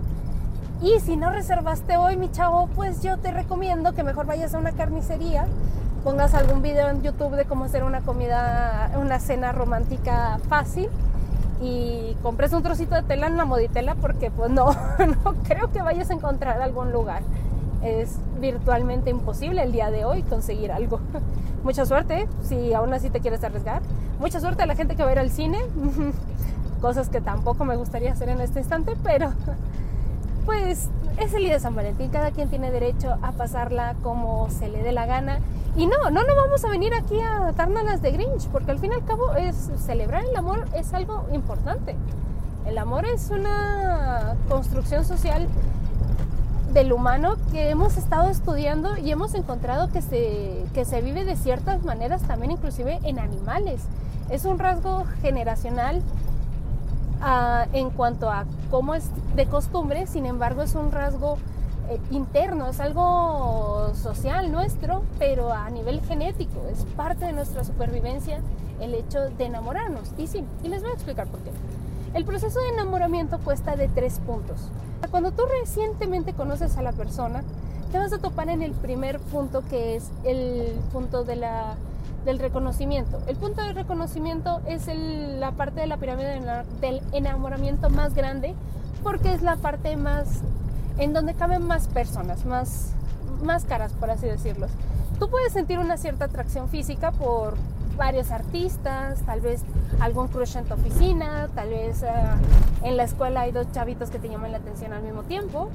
Y 0.81 0.99
si 1.01 1.19
no 1.19 1.29
reservaste 1.29 1.99
hoy, 1.99 2.17
mi 2.17 2.33
chavo, 2.33 2.67
pues 2.75 3.03
yo 3.03 3.19
te 3.19 3.31
recomiendo 3.31 3.93
que 3.93 4.05
mejor 4.05 4.25
vayas 4.25 4.55
a 4.55 4.59
una 4.59 4.73
carnicería, 4.73 5.47
pongas 6.03 6.33
algún 6.33 6.63
video 6.63 6.89
en 6.89 7.03
YouTube 7.03 7.37
de 7.37 7.45
cómo 7.45 7.65
hacer 7.65 7.85
una 7.85 8.01
comida, 8.01 8.91
una 8.99 9.21
cena 9.21 9.53
romántica 9.53 10.39
fácil 10.49 10.89
y 11.61 12.17
compres 12.23 12.55
un 12.55 12.63
trocito 12.63 12.95
de 12.95 13.03
tela 13.03 13.27
en 13.27 13.37
la 13.37 13.45
moditela 13.45 13.97
porque 13.97 14.31
pues 14.31 14.51
no, 14.51 14.71
no 15.25 15.35
creo 15.47 15.71
que 15.71 15.83
vayas 15.83 16.09
a 16.09 16.15
encontrar 16.15 16.63
algún 16.63 16.91
lugar. 16.91 17.23
Es 17.83 18.19
virtualmente 18.41 19.11
imposible 19.11 19.63
el 19.63 19.73
día 19.73 19.91
de 19.91 20.05
hoy 20.05 20.23
conseguir 20.23 20.73
algo. 20.73 21.01
Mucha 21.63 21.87
suerte 21.87 22.29
si 22.43 22.73
aún 22.75 22.93
así 22.93 23.11
te 23.11 23.21
quieres 23.21 23.43
arriesgar. 23.45 23.83
Mucha 24.19 24.41
suerte 24.41 24.63
a 24.63 24.67
la 24.67 24.75
gente 24.75 24.97
que 24.97 25.03
va 25.03 25.11
a 25.11 25.13
ir 25.13 25.19
al 25.19 25.31
cine. 25.31 25.59
Cosas 26.81 27.09
que 27.09 27.21
tampoco 27.21 27.65
me 27.65 27.77
gustaría 27.77 28.13
hacer 28.13 28.29
en 28.29 28.41
este 28.41 28.61
instante, 28.61 28.97
pero 29.03 29.33
pues 30.47 30.89
es 31.19 31.35
el 31.35 31.43
día 31.43 31.55
de 31.55 31.61
San 31.61 31.75
Valentín, 31.75 32.11
cada 32.11 32.31
quien 32.31 32.49
tiene 32.49 32.71
derecho 32.71 33.19
a 33.23 33.33
pasarla 33.33 33.97
como 34.03 34.49
se 34.51 34.69
le 34.69 34.83
dé 34.83 34.93
la 34.93 35.07
gana. 35.07 35.41
Y 35.77 35.87
no, 35.87 36.11
no, 36.11 36.23
no 36.23 36.37
vamos 36.37 36.65
a 36.65 36.69
venir 36.69 36.95
aquí 36.95 37.21
a 37.21 37.53
las 37.85 38.03
de 38.03 38.11
Grinch, 38.11 38.49
porque 38.49 38.71
al 38.71 38.79
fin 38.79 38.93
y 38.93 38.95
al 38.95 39.05
cabo 39.05 39.35
es 39.35 39.71
celebrar 39.85 40.25
el 40.25 40.37
amor 40.37 40.67
es 40.75 40.93
algo 40.95 41.27
importante. 41.33 41.97
El 42.67 42.79
amor 42.79 43.07
es 43.07 43.31
una 43.31 44.37
construcción 44.49 45.05
social 45.05 45.49
del 46.73 46.93
humano 46.93 47.37
que 47.53 47.71
hemos 47.71 47.97
estado 47.97 48.29
estudiando 48.29 48.97
y 48.97 49.11
hemos 49.11 49.35
encontrado 49.35 49.89
que 49.89 50.03
se, 50.03 50.65
que 50.75 50.85
se 50.85 51.01
vive 51.01 51.25
de 51.25 51.37
ciertas 51.37 51.83
maneras 51.85 52.23
también 52.23 52.53
inclusive 52.53 52.99
en 53.05 53.19
animales. 53.19 53.83
Es 54.31 54.45
un 54.45 54.59
rasgo 54.59 55.05
generacional 55.23 56.03
en 57.73 57.91
cuanto 57.91 58.31
a 58.31 58.45
cómo 58.71 58.95
es 58.95 59.11
de 59.35 59.47
costumbre, 59.47 60.07
sin 60.07 60.27
embargo 60.27 60.63
es 60.63 60.75
un 60.75 60.93
rasgo 60.93 61.39
eh, 61.89 61.99
interno, 62.11 62.69
es 62.69 62.81
algo 62.81 63.93
social 63.95 64.53
nuestro, 64.53 65.03
pero 65.19 65.53
a 65.53 65.69
nivel 65.71 66.01
genético, 66.03 66.61
es 66.71 66.85
parte 66.97 67.25
de 67.25 67.33
nuestra 67.33 67.65
supervivencia 67.65 68.41
el 68.81 68.95
hecho 68.95 69.31
de 69.31 69.45
enamorarnos. 69.47 70.13
Y 70.19 70.27
sí, 70.27 70.45
y 70.63 70.69
les 70.69 70.83
voy 70.83 70.91
a 70.91 70.95
explicar 70.95 71.27
por 71.27 71.41
qué. 71.41 71.51
El 72.15 72.25
proceso 72.25 72.61
de 72.61 72.69
enamoramiento 72.69 73.39
cuesta 73.39 73.75
de 73.75 73.89
tres 73.89 74.21
puntos. 74.21 74.71
Cuando 75.11 75.33
tú 75.33 75.43
recientemente 75.61 76.35
conoces 76.35 76.77
a 76.77 76.83
la 76.83 76.93
persona, 76.93 77.43
te 77.91 77.99
vas 77.99 78.13
a 78.13 78.19
topar 78.19 78.49
en 78.51 78.63
el 78.63 78.73
primer 78.73 79.19
punto 79.21 79.63
que 79.69 79.97
es 79.97 80.11
el 80.25 80.75
punto 80.93 81.25
de 81.25 81.37
la, 81.37 81.77
del 82.25 82.39
reconocimiento. 82.39 83.19
El 83.27 83.37
punto 83.37 83.63
de 83.63 83.73
reconocimiento 83.73 84.61
es 84.67 84.87
la 84.89 85.53
parte 85.53 85.81
de 85.81 85.87
la 85.87 85.97
pirámide 85.97 86.41
del 86.81 87.01
enamoramiento 87.13 87.89
más 87.89 88.15
grande 88.15 88.55
porque 89.03 89.33
es 89.33 89.43
la 89.43 89.57
parte 89.57 89.97
más 89.97 90.43
en 90.99 91.13
donde 91.13 91.35
caben 91.35 91.65
más 91.65 91.89
personas, 91.89 92.45
más, 92.45 92.91
más 93.43 93.65
caras, 93.65 93.93
por 93.95 94.11
así 94.11 94.27
decirlo. 94.27 94.67
Tú 95.19 95.31
puedes 95.31 95.53
sentir 95.53 95.79
una 95.79 95.97
cierta 95.97 96.27
atracción 96.27 96.69
física 96.69 97.13
por 97.13 97.55
varios 97.99 98.31
artistas, 98.31 99.21
tal 99.27 99.41
vez 99.41 99.63
algún 100.01 100.29
crush 100.29 100.57
en 100.57 100.65
tu 100.65 100.75
oficina, 100.75 101.49
tal 101.55 101.69
vez 101.69 102.03
eh, 102.03 102.07
en 102.85 102.97
la 102.97 103.03
escuela 103.03 103.43
hay 103.43 103.53
dos 103.53 103.71
chavitos 103.73 104.09
que 104.09 104.19
te 104.19 104.29
llaman 104.29 104.53
la 104.53 104.59
atención 104.59 104.93
al 104.95 105.03
mismo 105.03 105.25
tiempo, 105.25 105.69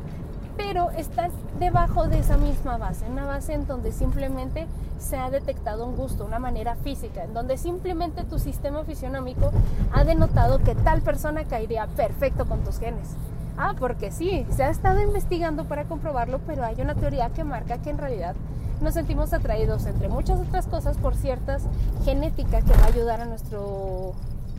pero 0.57 0.89
estás 0.91 1.31
debajo 1.59 2.07
de 2.07 2.19
esa 2.19 2.37
misma 2.37 2.77
base, 2.77 3.05
una 3.07 3.25
base 3.25 3.53
en 3.53 3.67
donde 3.67 3.91
simplemente 3.91 4.67
se 4.97 5.17
ha 5.17 5.29
detectado 5.29 5.85
un 5.85 5.95
gusto, 5.95 6.25
una 6.25 6.39
manera 6.39 6.75
física, 6.77 7.23
en 7.25 7.33
donde 7.33 7.57
simplemente 7.57 8.23
tu 8.23 8.39
sistema 8.39 8.83
fisionómico 8.85 9.51
ha 9.91 10.03
denotado 10.05 10.59
que 10.63 10.75
tal 10.75 11.01
persona 11.01 11.43
caería 11.43 11.87
perfecto 11.87 12.45
con 12.45 12.63
tus 12.63 12.79
genes. 12.79 13.09
Ah, 13.57 13.75
porque 13.77 14.11
sí, 14.11 14.47
se 14.49 14.63
ha 14.63 14.69
estado 14.69 15.01
investigando 15.01 15.65
para 15.65 15.83
comprobarlo, 15.83 16.39
pero 16.47 16.63
hay 16.63 16.81
una 16.81 16.95
teoría 16.95 17.29
que 17.29 17.43
marca 17.43 17.79
que 17.79 17.89
en 17.89 17.97
realidad 17.97 18.35
nos 18.83 18.93
sentimos 18.93 19.33
atraídos, 19.33 19.85
entre 19.85 20.09
muchas 20.09 20.39
otras 20.39 20.67
cosas, 20.67 20.97
por 20.97 21.15
ciertas 21.15 21.63
genética 22.03 22.61
que 22.61 22.73
va 22.73 22.83
a 22.83 22.87
ayudar 22.87 23.21
a 23.21 23.25
nuestro, 23.25 24.13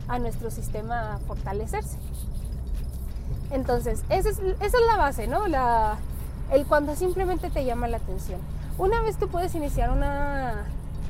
a 0.07 0.19
nuestro 0.19 0.49
sistema 0.49 1.15
a 1.15 1.17
fortalecerse. 1.19 1.97
Entonces, 3.51 4.03
esa 4.09 4.29
es, 4.29 4.39
esa 4.39 4.65
es 4.65 4.87
la 4.87 4.97
base, 4.97 5.27
¿no? 5.27 5.47
La, 5.47 5.97
el 6.51 6.65
cuando 6.65 6.95
simplemente 6.95 7.49
te 7.49 7.63
llama 7.63 7.87
la 7.87 7.97
atención. 7.97 8.39
Una 8.77 8.99
vez 9.01 9.15
que 9.17 9.27
puedes 9.27 9.53
iniciar 9.55 9.91
una, 9.91 10.65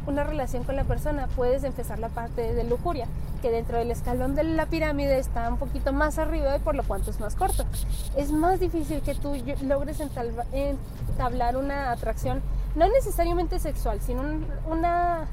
una 0.05 0.23
relación 0.23 0.63
con 0.63 0.75
la 0.75 0.83
persona, 0.83 1.27
puedes 1.35 1.63
empezar 1.63 1.99
la 1.99 2.09
parte 2.09 2.53
de 2.53 2.63
lujuria, 2.65 3.07
que 3.41 3.49
dentro 3.49 3.77
del 3.77 3.91
escalón 3.91 4.35
de 4.35 4.43
la 4.43 4.65
pirámide 4.65 5.17
está 5.17 5.49
un 5.49 5.57
poquito 5.57 5.93
más 5.93 6.19
arriba 6.19 6.55
y 6.55 6.59
por 6.59 6.75
lo 6.75 6.83
cuanto 6.83 7.09
es 7.11 7.19
más 7.19 7.35
corto. 7.35 7.65
Es 8.15 8.31
más 8.31 8.59
difícil 8.59 9.01
que 9.01 9.15
tú 9.15 9.33
logres 9.63 9.99
entablar 9.99 11.57
una 11.57 11.91
atracción, 11.91 12.41
no 12.75 12.87
necesariamente 12.89 13.59
sexual, 13.59 13.99
sino 14.01 14.21
una 14.69 15.27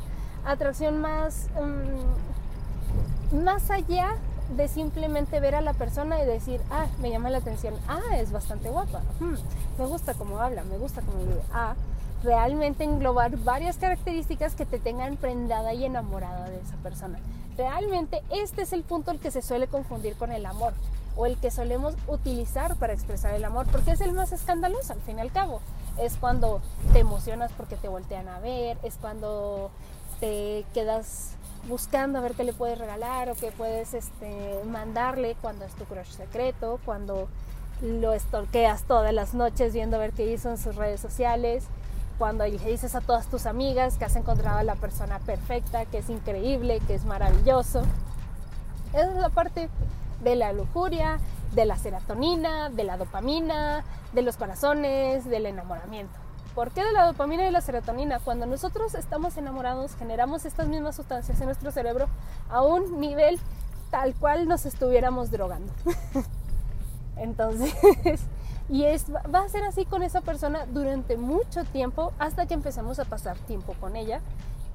atracción 0.45 1.01
más, 1.01 1.49
um, 1.57 3.43
más 3.43 3.71
allá 3.71 4.17
de 4.57 4.69
simplemente 4.69 5.41
ver 5.41 5.55
a 5.55 5.61
la 5.61 5.73
persona 5.73 6.23
y 6.23 6.27
decir, 6.27 6.61
ah, 6.71 6.87
me 7.01 7.11
llama 7.11 7.31
la 7.31 7.39
atención, 7.39 7.75
ah, 7.89 8.17
es 8.17 8.33
bastante 8.33 8.69
guapa, 8.71 9.03
hmm, 9.21 9.35
me 9.79 9.87
gusta 9.87 10.15
cómo 10.15 10.39
habla, 10.39 10.63
me 10.65 10.79
gusta 10.79 11.01
cómo 11.01 11.19
vive, 11.19 11.43
ah, 11.53 11.75
realmente 12.23 12.85
englobar 12.85 13.37
varias 13.39 13.77
características 13.79 14.55
que 14.55 14.67
te 14.67 14.79
tengan 14.79 15.17
prendada 15.17 15.75
y 15.75 15.85
enamorada 15.85 16.49
de 16.49 16.61
esa 16.61 16.77
persona. 16.77 17.19
Realmente 17.57 18.23
este 18.31 18.63
es 18.63 18.73
el 18.73 18.83
punto 18.83 19.11
el 19.11 19.19
que 19.19 19.31
se 19.31 19.43
suele 19.43 19.67
confundir 19.67 20.17
con 20.17 20.33
el 20.33 20.47
amor 20.47 20.73
o 21.17 21.27
el 21.27 21.37
que 21.37 21.51
solemos 21.51 21.95
utilizar 22.07 22.77
para 22.77 22.93
expresar 22.93 23.35
el 23.35 23.45
amor, 23.45 23.67
porque 23.71 23.91
es 23.93 24.01
el 24.01 24.13
más 24.13 24.33
escandaloso 24.33 24.93
al 24.93 25.01
fin 25.01 25.19
y 25.19 25.21
al 25.21 25.33
cabo. 25.33 25.61
Es 25.99 26.17
cuando 26.17 26.61
te 26.93 27.01
emocionas 27.01 27.53
porque 27.57 27.77
te 27.77 27.89
voltean 27.89 28.29
a 28.29 28.41
ver, 28.41 28.79
es 28.83 28.97
cuando 29.01 29.71
te 30.21 30.65
quedas 30.73 31.33
buscando 31.69 32.19
a 32.19 32.23
ver 32.23 32.35
qué 32.35 32.45
le 32.45 32.53
puedes 32.53 32.79
regalar 32.79 33.31
o 33.31 33.35
qué 33.35 33.53
puedes 33.53 33.95
este, 33.95 34.61
mandarle 34.65 35.37
cuando 35.41 35.65
es 35.65 35.73
tu 35.75 35.85
crush 35.85 36.11
secreto, 36.11 36.81
cuando 36.85 37.29
lo 37.81 38.13
estorqueas 38.13 38.85
todas 38.85 39.13
las 39.13 39.35
noches 39.35 39.73
viendo 39.73 39.97
a 39.97 40.01
ver 40.01 40.13
qué 40.13 40.33
hizo 40.33 40.51
en 40.51 40.59
sus 40.59 40.77
redes 40.77 41.01
sociales, 41.01 41.65
cuando 42.19 42.47
le 42.47 42.59
dices 42.59 42.95
a 42.95 43.01
todas 43.01 43.27
tus 43.27 43.47
amigas 43.47 43.97
que 43.99 44.05
has 44.05 44.17
encontrado 44.17 44.59
a 44.59 44.63
la 44.63 44.77
persona 44.77 45.19
perfecta, 45.21 45.85
que 45.87 45.99
es 45.99 46.09
increíble, 46.09 46.81
que 46.87 46.95
es 46.95 47.05
maravilloso. 47.05 47.83
Esa 48.93 49.11
es 49.11 49.17
la 49.17 49.31
parte 49.31 49.69
de 50.23 50.37
la 50.37 50.53
lujuria, 50.53 51.19
de 51.55 51.65
la 51.67 51.77
serotonina, 51.77 52.71
de 52.71 52.85
la 52.85 52.97
dopamina, 52.97 53.85
de 54.13 54.23
los 54.23 54.37
corazones, 54.37 55.25
del 55.25 55.47
enamoramiento. 55.47 56.19
¿Por 56.55 56.71
qué 56.71 56.85
de 56.85 56.93
la 56.93 57.07
dopamina 57.07 57.47
y 57.47 57.51
la 57.51 57.61
serotonina? 57.61 58.19
Cuando 58.19 58.47
nosotros 58.47 58.95
estamos 58.95 59.37
enamorados, 59.37 59.97
generamos 59.97 60.45
estas 60.45 60.69
mismas 60.69 60.97
sustancias 60.97 61.41
en 61.41 61.47
nuestro 61.47 61.71
cerebro 61.71 62.09
a 62.51 62.63
un 62.63 63.01
nivel 63.01 63.39
tal 63.91 64.15
cual 64.15 64.49
nos 64.49 64.67
estuviéramos 64.67 65.31
drogando. 65.31 65.73
Entonces, 67.17 67.75
y 68.69 68.85
es, 68.85 69.07
va 69.13 69.41
a 69.41 69.49
ser 69.49 69.65
así 69.65 69.85
con 69.85 70.03
esa 70.03 70.21
persona 70.21 70.67
durante 70.67 71.17
mucho 71.17 71.65
tiempo 71.65 72.13
hasta 72.19 72.47
que 72.47 72.55
empezamos 72.55 72.99
a 72.99 73.05
pasar 73.05 73.37
tiempo 73.39 73.75
con 73.81 73.97
ella 73.97 74.21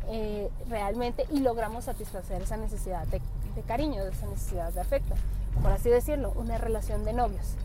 eh, 0.10 0.50
realmente 0.70 1.26
y 1.32 1.40
logramos 1.40 1.84
satisfacer 1.84 2.42
esa 2.42 2.58
necesidad 2.58 3.06
de, 3.08 3.22
de 3.58 3.64
cariño, 3.64 4.04
esa 4.04 4.28
necesidad 4.28 4.72
de 4.72 4.82
afecto, 4.82 5.16
por 5.62 5.72
así 5.72 5.90
decirlo, 5.90 6.32
una 6.38 6.58
relación 6.58 7.04
de 7.04 7.14
novios 7.14 7.56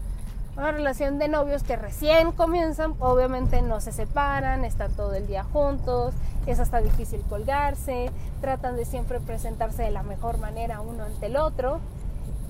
una 0.56 0.70
relación 0.70 1.18
de 1.18 1.28
novios 1.28 1.62
que 1.62 1.76
recién 1.76 2.32
comienzan, 2.32 2.94
obviamente 3.00 3.62
no 3.62 3.80
se 3.80 3.90
separan, 3.90 4.64
están 4.64 4.92
todo 4.92 5.14
el 5.14 5.26
día 5.26 5.44
juntos, 5.44 6.14
es 6.46 6.61
hasta 6.61 6.82
difícil 6.82 7.22
colgarse, 7.22 8.11
tratan 8.40 8.76
de 8.76 8.84
siempre 8.84 9.18
presentarse 9.20 9.82
de 9.82 9.90
la 9.90 10.02
mejor 10.02 10.38
manera 10.38 10.80
uno 10.80 11.04
ante 11.04 11.26
el 11.26 11.37
otro. 11.37 11.80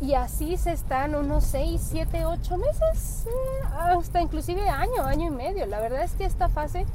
Y 0.00 0.14
así 0.14 0.56
se 0.56 0.72
están 0.72 1.14
unos 1.14 1.44
6, 1.44 1.80
7, 1.92 2.24
8 2.24 2.58
meses, 2.58 3.24
eh, 3.28 3.66
hasta 3.72 4.20
inclusive 4.20 4.68
año, 4.68 5.04
año 5.04 5.28
y 5.28 5.30
medio. 5.30 5.64
La 5.66 5.78
verdad 5.78 6.02
es 6.02 6.14
que 6.14 6.24
esta 6.24 6.48
fase 6.48 6.86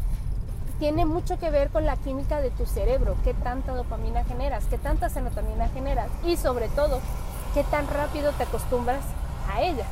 tiene 0.80 1.06
mucho 1.06 1.38
que 1.40 1.50
ver 1.50 1.70
con 1.70 1.86
la 1.86 1.98
química 1.98 2.40
de 2.40 2.52
tu 2.52 2.66
cerebro, 2.66 3.16
qué 3.24 3.34
tanta 3.34 3.74
dopamina 3.74 4.24
generas, 4.24 4.66
qué 4.66 4.78
tanta 4.78 5.10
serotonina 5.10 5.70
generas 5.70 6.10
y 6.24 6.38
sobre 6.38 6.68
todo, 6.70 7.00
qué 7.54 7.64
tan 7.64 7.88
rápido 7.88 8.32
te 8.34 8.44
acostumbras 8.44 9.04
a 9.52 9.62
ella. 9.62 9.86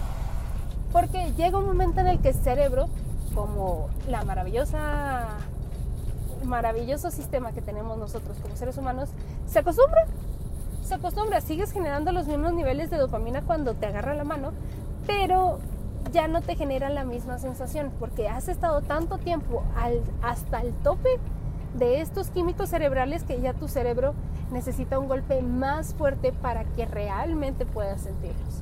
Porque 0.92 1.34
llega 1.34 1.58
un 1.58 1.66
momento 1.66 2.02
en 2.02 2.08
el 2.08 2.20
que 2.20 2.30
el 2.30 2.36
cerebro, 2.36 2.88
como 3.34 3.90
la 4.08 4.24
maravillosa, 4.24 5.28
maravilloso 6.46 7.10
sistema 7.12 7.52
que 7.52 7.62
tenemos 7.62 7.98
nosotros 7.98 8.38
como 8.42 8.56
seres 8.56 8.78
humanos, 8.78 9.10
se 9.48 9.60
acostumbra. 9.60 10.06
Se 10.86 10.94
acostumbra, 10.94 11.42
sigues 11.42 11.72
generando 11.72 12.12
los 12.12 12.28
mismos 12.28 12.54
niveles 12.54 12.92
de 12.92 12.98
dopamina 12.98 13.42
cuando 13.42 13.74
te 13.74 13.88
agarra 13.88 14.14
la 14.14 14.24
mano, 14.24 14.52
pero 15.08 15.58
ya 16.16 16.30
no 16.30 16.42
te 16.42 16.56
genera 16.56 16.90
la 16.90 17.04
misma 17.04 17.40
sensación 17.40 17.92
porque 18.00 18.30
has 18.30 18.48
estado 18.48 18.80
tanto 18.80 19.18
tiempo 19.18 19.64
hasta 20.22 20.62
el 20.62 20.72
tope 20.76 21.20
de 21.78 22.00
estos 22.00 22.30
químicos 22.30 22.70
cerebrales 22.70 23.24
que 23.24 23.42
ya 23.42 23.52
tu 23.52 23.68
cerebro 23.68 24.14
necesita 24.50 24.98
un 24.98 25.10
golpe 25.10 25.42
más 25.42 25.94
fuerte 25.94 26.32
para 26.32 26.64
que 26.64 26.86
realmente 26.86 27.66
puedas 27.66 28.00
sentirlos. 28.00 28.62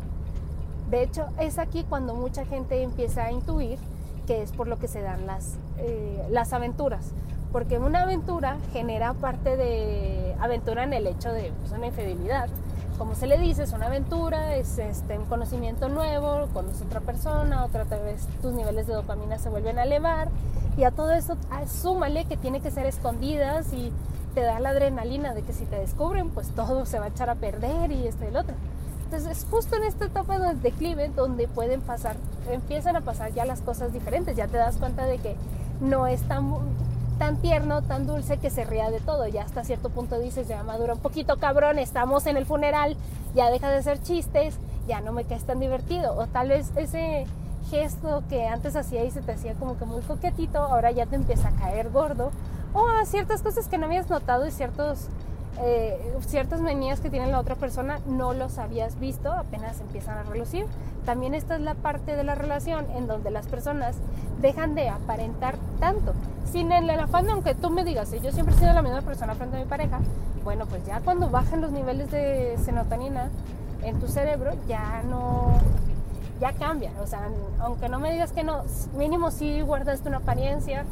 De 0.89 1.03
hecho, 1.03 1.27
es 1.39 1.59
aquí 1.59 1.85
cuando 1.87 2.15
mucha 2.15 2.43
gente 2.43 2.81
empieza 2.81 3.25
a 3.25 3.31
intuir 3.31 3.77
que 4.25 4.41
es 4.41 4.51
por 4.51 4.67
lo 4.67 4.79
que 4.79 4.87
se 4.87 5.01
dan 5.01 5.27
las, 5.27 5.53
eh, 5.77 6.25
las 6.31 6.53
aventuras. 6.53 7.11
Porque 7.51 7.77
una 7.77 8.01
aventura 8.01 8.57
genera 8.71 9.13
parte 9.13 9.57
de 9.57 10.35
aventura 10.39 10.85
en 10.85 10.93
el 10.93 11.05
hecho 11.05 11.31
de 11.31 11.51
pues, 11.61 11.71
una 11.71 11.85
infidelidad. 11.85 12.49
Como 12.97 13.15
se 13.15 13.27
le 13.27 13.37
dice, 13.37 13.63
es 13.63 13.73
una 13.73 13.87
aventura, 13.87 14.55
es 14.55 14.77
este, 14.77 15.17
un 15.17 15.25
conocimiento 15.25 15.89
nuevo, 15.89 16.47
conoces 16.53 16.83
otra 16.83 17.01
persona, 17.01 17.65
otra 17.65 17.83
vez 17.83 18.27
tus 18.41 18.53
niveles 18.53 18.87
de 18.87 18.93
dopamina 18.93 19.39
se 19.39 19.49
vuelven 19.49 19.79
a 19.79 19.83
elevar. 19.83 20.29
Y 20.77 20.83
a 20.83 20.91
todo 20.91 21.11
eso, 21.11 21.37
ah, 21.51 21.67
súmale 21.67 22.25
que 22.25 22.37
tiene 22.37 22.61
que 22.61 22.71
ser 22.71 22.85
escondidas 22.85 23.73
y 23.73 23.91
te 24.33 24.41
da 24.41 24.59
la 24.59 24.69
adrenalina 24.69 25.33
de 25.33 25.43
que 25.43 25.53
si 25.53 25.65
te 25.65 25.77
descubren, 25.77 26.29
pues 26.29 26.49
todo 26.49 26.85
se 26.85 26.99
va 26.99 27.05
a 27.05 27.07
echar 27.09 27.29
a 27.29 27.35
perder 27.35 27.91
y 27.91 28.07
esto 28.07 28.25
y 28.25 28.27
el 28.27 28.37
otro. 28.37 28.55
Entonces 29.05 29.37
es 29.37 29.45
justo 29.49 29.75
en 29.75 29.83
esta 29.83 30.05
etapa 30.05 30.39
de 30.39 30.55
declive 30.55 31.09
donde 31.09 31.47
pueden 31.47 31.81
pasar, 31.81 32.15
empiezan 32.49 32.95
a 32.95 33.01
pasar 33.01 33.31
ya 33.31 33.45
las 33.45 33.61
cosas 33.61 33.93
diferentes, 33.93 34.35
ya 34.35 34.47
te 34.47 34.57
das 34.57 34.77
cuenta 34.77 35.05
de 35.05 35.19
que 35.19 35.35
no 35.81 36.07
es 36.07 36.21
tan, 36.23 36.51
tan 37.17 37.37
tierno, 37.37 37.81
tan 37.81 38.05
dulce 38.07 38.37
que 38.37 38.49
se 38.49 38.65
ría 38.65 38.89
de 38.91 38.99
todo, 38.99 39.27
ya 39.27 39.43
hasta 39.43 39.63
cierto 39.63 39.89
punto 39.89 40.19
dices, 40.19 40.47
ya 40.47 40.63
madura 40.63 40.93
un 40.93 40.99
poquito 40.99 41.37
cabrón, 41.37 41.79
estamos 41.79 42.25
en 42.25 42.37
el 42.37 42.45
funeral, 42.45 42.95
ya 43.35 43.49
deja 43.49 43.69
de 43.69 43.81
ser 43.83 44.01
chistes, 44.01 44.55
ya 44.87 45.01
no 45.01 45.11
me 45.13 45.23
quedes 45.23 45.43
tan 45.43 45.59
divertido, 45.59 46.15
o 46.15 46.27
tal 46.27 46.49
vez 46.49 46.71
ese 46.75 47.25
gesto 47.69 48.23
que 48.29 48.47
antes 48.47 48.75
hacía 48.75 49.03
y 49.03 49.11
se 49.11 49.21
te 49.21 49.31
hacía 49.31 49.53
como 49.53 49.77
que 49.77 49.85
muy 49.85 50.01
coquetito, 50.01 50.59
ahora 50.59 50.91
ya 50.91 51.05
te 51.05 51.15
empieza 51.15 51.49
a 51.49 51.55
caer 51.55 51.89
gordo, 51.89 52.31
o 52.73 53.05
ciertas 53.05 53.41
cosas 53.41 53.67
que 53.67 53.77
no 53.77 53.85
habías 53.85 54.09
notado 54.09 54.45
y 54.47 54.51
ciertos 54.51 55.07
eh, 55.61 56.13
ciertas 56.25 56.61
manías 56.61 56.99
que 56.99 57.09
tiene 57.09 57.27
la 57.27 57.39
otra 57.39 57.55
persona 57.55 57.99
no 58.07 58.33
los 58.33 58.57
habías 58.57 58.99
visto, 58.99 59.31
apenas 59.31 59.79
empiezan 59.79 60.17
a 60.17 60.23
relucir. 60.23 60.65
También 61.05 61.33
esta 61.33 61.55
es 61.55 61.61
la 61.61 61.75
parte 61.75 62.15
de 62.15 62.23
la 62.23 62.35
relación 62.35 62.85
en 62.95 63.07
donde 63.07 63.29
las 63.29 63.47
personas 63.47 63.95
dejan 64.41 64.73
de 64.75 64.89
aparentar 64.89 65.55
tanto. 65.79 66.13
Sin 66.51 66.71
el, 66.71 66.89
afán, 66.89 67.29
aunque 67.29 67.55
tú 67.55 67.69
me 67.69 67.83
digas, 67.83 68.11
yo 68.11 68.31
siempre 68.31 68.55
he 68.55 68.59
sido 68.59 68.73
la 68.73 68.81
misma 68.81 69.01
persona 69.01 69.35
frente 69.35 69.57
a 69.57 69.59
mi 69.59 69.65
pareja, 69.65 69.99
bueno, 70.43 70.65
pues 70.65 70.85
ya 70.85 70.99
cuando 71.01 71.29
bajan 71.29 71.61
los 71.61 71.71
niveles 71.71 72.11
de 72.11 72.57
serotonina, 72.63 73.29
en 73.83 73.99
tu 73.99 74.07
cerebro 74.07 74.51
ya 74.67 75.03
no, 75.03 75.53
ya 76.39 76.53
cambia. 76.53 76.91
O 77.01 77.07
sea, 77.07 77.29
aunque 77.59 77.89
no 77.89 77.99
me 77.99 78.11
digas 78.11 78.31
que 78.31 78.43
no, 78.43 78.63
mínimo 78.97 79.31
si 79.31 79.61
guardaste 79.61 80.09
una 80.09 80.17
apariencia, 80.17 80.85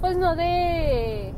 pues 0.00 0.16
no 0.16 0.36
de, 0.36 1.34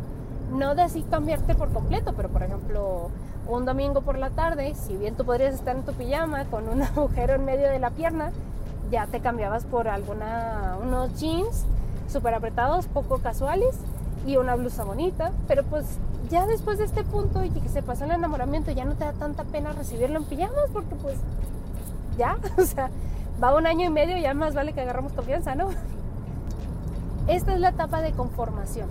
no 0.50 0.74
de 0.74 0.82
así 0.82 1.02
cambiarte 1.02 1.54
por 1.54 1.72
completo, 1.72 2.12
pero 2.16 2.28
por 2.28 2.42
ejemplo, 2.42 3.10
un 3.46 3.64
domingo 3.64 4.00
por 4.02 4.18
la 4.18 4.30
tarde, 4.30 4.74
si 4.74 4.96
bien 4.96 5.14
tú 5.14 5.24
podrías 5.24 5.54
estar 5.54 5.76
en 5.76 5.84
tu 5.84 5.92
pijama 5.92 6.44
con 6.46 6.68
un 6.68 6.82
agujero 6.82 7.34
en 7.34 7.44
medio 7.44 7.68
de 7.70 7.78
la 7.78 7.90
pierna, 7.90 8.32
ya 8.90 9.06
te 9.06 9.20
cambiabas 9.20 9.64
por 9.64 9.88
alguna, 9.88 10.76
unos 10.82 11.18
jeans 11.18 11.64
súper 12.08 12.34
apretados, 12.34 12.86
poco 12.86 13.18
casuales 13.18 13.76
y 14.26 14.36
una 14.36 14.56
blusa 14.56 14.84
bonita, 14.84 15.32
pero 15.46 15.62
pues 15.64 15.86
ya 16.28 16.46
después 16.46 16.78
de 16.78 16.84
este 16.84 17.04
punto 17.04 17.44
y 17.44 17.50
que 17.50 17.68
se 17.68 17.82
pasó 17.82 18.04
el 18.04 18.12
enamoramiento 18.12 18.70
ya 18.70 18.84
no 18.84 18.94
te 18.94 19.04
da 19.04 19.12
tanta 19.12 19.44
pena 19.44 19.72
recibirlo 19.72 20.18
en 20.18 20.24
pijamas 20.24 20.70
porque 20.72 20.94
pues 20.96 21.16
ya, 22.18 22.36
o 22.58 22.62
sea, 22.62 22.90
va 23.42 23.56
un 23.56 23.66
año 23.66 23.86
y 23.86 23.90
medio, 23.90 24.16
ya 24.18 24.34
más 24.34 24.54
vale 24.54 24.72
que 24.72 24.80
agarramos 24.80 25.12
confianza, 25.12 25.54
¿no? 25.54 25.68
Esta 27.26 27.54
es 27.54 27.60
la 27.60 27.68
etapa 27.68 28.02
de 28.02 28.12
conformación. 28.12 28.88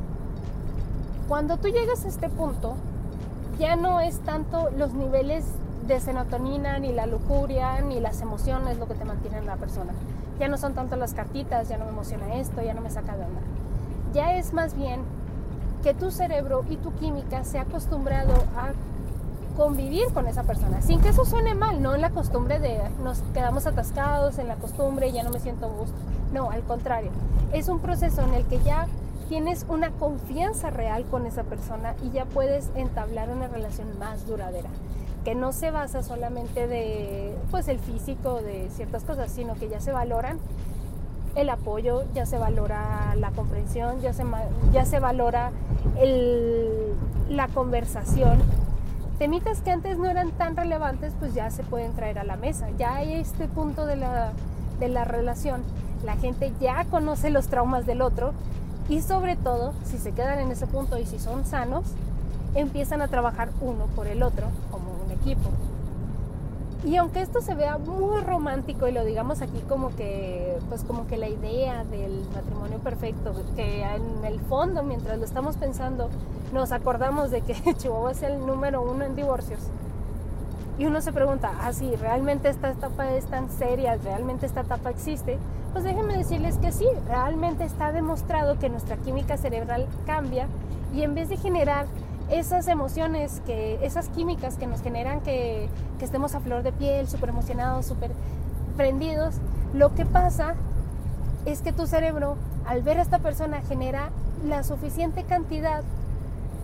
Cuando 1.30 1.58
tú 1.58 1.68
llegas 1.68 2.04
a 2.06 2.08
este 2.08 2.28
punto, 2.28 2.74
ya 3.60 3.76
no 3.76 4.00
es 4.00 4.18
tanto 4.22 4.72
los 4.76 4.94
niveles 4.94 5.46
de 5.86 6.00
serotonina, 6.00 6.80
ni 6.80 6.92
la 6.92 7.06
lujuria, 7.06 7.82
ni 7.82 8.00
las 8.00 8.22
emociones 8.22 8.80
lo 8.80 8.88
que 8.88 8.96
te 8.96 9.06
mantienen 9.06 9.46
la 9.46 9.56
persona. 9.56 9.94
Ya 10.40 10.48
no 10.48 10.58
son 10.58 10.74
tanto 10.74 10.96
las 10.96 11.14
cartitas, 11.14 11.70
ya 11.70 11.78
no 11.78 11.86
me 11.86 11.92
emociona 11.92 12.34
esto, 12.34 12.64
ya 12.64 12.74
no 12.74 12.82
me 12.82 12.90
saca 12.90 13.16
de 13.16 13.26
onda. 13.26 13.42
Ya 14.12 14.40
es 14.40 14.54
más 14.54 14.76
bien 14.76 15.02
que 15.84 15.94
tu 15.94 16.10
cerebro 16.10 16.66
y 16.68 16.78
tu 16.78 16.96
química 16.96 17.44
se 17.44 17.60
ha 17.60 17.62
acostumbrado 17.62 18.34
a 18.58 18.72
convivir 19.56 20.12
con 20.12 20.26
esa 20.28 20.42
persona, 20.42 20.82
sin 20.82 21.00
que 21.00 21.10
eso 21.10 21.26
suene 21.26 21.54
mal, 21.54 21.80
no 21.84 21.94
en 21.94 22.02
la 22.02 22.10
costumbre 22.10 22.60
de 22.60 22.80
nos 23.04 23.20
quedamos 23.36 23.68
atascados 23.68 24.40
en 24.40 24.48
la 24.48 24.56
costumbre 24.56 25.12
ya 25.12 25.22
no 25.22 25.30
me 25.30 25.40
siento 25.40 25.70
gusto. 25.70 25.96
No, 26.34 26.50
al 26.50 26.64
contrario, 26.64 27.12
es 27.54 27.70
un 27.70 27.80
proceso 27.80 28.24
en 28.24 28.34
el 28.34 28.46
que 28.46 28.60
ya 28.64 28.88
tienes 29.30 29.66
una 29.70 29.92
confianza 29.92 30.72
real 30.72 31.06
con 31.06 31.28
esa 31.28 31.44
persona 31.44 31.94
y 32.04 32.10
ya 32.10 32.26
puedes 32.26 32.70
entablar 32.76 33.30
una 33.30 33.48
relación 33.48 33.88
más 34.00 34.26
duradera. 34.28 34.70
Que 35.24 35.36
no 35.36 35.54
se 35.54 35.70
basa 35.70 36.02
solamente 36.02 36.68
de 36.68 37.36
pues 37.52 37.68
el 37.68 37.80
físico 37.80 38.42
de 38.42 38.70
ciertas 38.72 39.04
cosas 39.04 39.32
sino 39.32 39.54
que 39.54 39.70
ya 39.70 39.80
se 39.80 39.92
valoran 39.92 40.40
el 41.36 41.50
apoyo 41.50 42.06
ya 42.14 42.26
se 42.26 42.40
valora 42.40 43.14
la 43.16 43.30
comprensión 43.32 44.02
ya 44.02 44.14
se 44.14 44.26
ya 44.74 44.86
se 44.86 45.00
valora 45.00 45.52
el, 46.00 46.96
la 47.30 47.48
conversación. 47.50 48.40
Temitas 49.20 49.62
que 49.62 49.72
antes 49.72 49.98
no 49.98 50.10
eran 50.10 50.32
tan 50.32 50.56
relevantes 50.56 51.14
pues 51.20 51.36
ya 51.36 51.52
se 51.52 51.64
pueden 51.64 51.94
traer 51.94 52.18
a 52.18 52.24
la 52.24 52.36
mesa. 52.36 52.70
Ya 52.80 52.96
hay 52.96 53.14
este 53.14 53.48
punto 53.48 53.86
de 53.86 53.98
la, 53.98 54.32
de 54.80 54.88
la 54.88 55.06
relación. 55.06 55.62
La 56.04 56.16
gente 56.16 56.52
ya 56.60 56.86
conoce 56.86 57.30
los 57.30 57.48
traumas 57.48 57.86
del 57.86 58.02
otro 58.02 58.34
y 58.90 59.02
sobre 59.02 59.36
todo, 59.36 59.74
si 59.86 59.98
se 59.98 60.12
quedan 60.12 60.40
en 60.40 60.52
ese 60.52 60.66
punto 60.68 60.98
y 60.98 61.06
si 61.06 61.20
son 61.20 61.46
sanos, 61.46 61.86
empiezan 62.56 63.02
a 63.02 63.08
trabajar 63.08 63.50
uno 63.62 63.86
por 63.96 64.08
el 64.08 64.24
otro 64.24 64.48
como 64.72 64.92
un 65.06 65.12
equipo. 65.12 65.50
Y 66.86 66.96
aunque 66.96 67.22
esto 67.22 67.42
se 67.42 67.56
vea 67.56 67.78
muy 67.78 68.22
romántico 68.22 68.88
y 68.88 68.94
lo 68.94 69.04
digamos 69.04 69.42
aquí 69.42 69.60
como 69.68 69.96
que, 69.96 70.58
pues 70.70 70.84
como 70.84 71.08
que 71.08 71.18
la 71.18 71.28
idea 71.28 71.84
del 71.84 72.26
matrimonio 72.34 72.80
perfecto, 72.80 73.34
que 73.56 73.84
en 73.84 74.26
el 74.26 74.40
fondo 74.40 74.82
mientras 74.82 75.20
lo 75.20 75.26
estamos 75.26 75.58
pensando 75.58 76.10
nos 76.54 76.72
acordamos 76.72 77.32
de 77.32 77.42
que 77.42 77.56
Chihuahua 77.78 78.12
es 78.12 78.24
el 78.24 78.40
número 78.46 78.82
uno 78.82 79.04
en 79.04 79.16
divorcios. 79.16 79.60
Y 80.80 80.86
uno 80.86 81.02
se 81.02 81.12
pregunta, 81.12 81.52
ah, 81.60 81.72
¿realmente 82.00 82.48
esta 82.48 82.70
etapa 82.70 83.12
es 83.12 83.26
tan 83.26 83.50
seria? 83.50 83.98
¿Realmente 83.98 84.46
esta 84.46 84.62
etapa 84.62 84.90
existe? 84.90 85.38
Pues 85.74 85.84
déjenme 85.84 86.18
decirles 86.18 86.58
que 86.58 86.72
sí, 86.72 86.88
realmente 87.06 87.66
está 87.66 87.92
demostrado 87.92 88.58
que 88.58 88.70
nuestra 88.70 88.96
química 88.96 89.36
cerebral 89.36 89.88
cambia 90.06 90.48
y 90.94 91.02
en 91.02 91.16
vez 91.16 91.28
de 91.28 91.36
generar 91.36 91.86
esas 92.30 92.70
emociones, 92.70 93.42
que, 93.46 93.78
esas 93.86 94.08
químicas 94.08 94.56
que 94.56 94.68
nos 94.68 94.82
generan 94.82 95.20
que, 95.20 95.68
que 96.00 96.06
estemos 96.06 96.34
a 96.34 96.40
flor 96.40 96.64
de 96.64 96.72
piel, 96.72 97.10
súper 97.10 97.30
emocionados, 97.30 97.86
súper 97.86 98.12
prendidos, 98.78 99.36
lo 99.74 99.94
que 99.96 100.06
pasa 100.06 100.56
es 101.46 101.62
que 101.62 101.74
tu 101.74 101.88
cerebro, 101.88 102.38
al 102.66 102.84
ver 102.84 103.00
a 103.00 103.02
esta 103.02 103.20
persona, 103.20 103.62
genera 103.68 104.12
la 104.48 104.64
suficiente 104.64 105.26
cantidad 105.26 105.84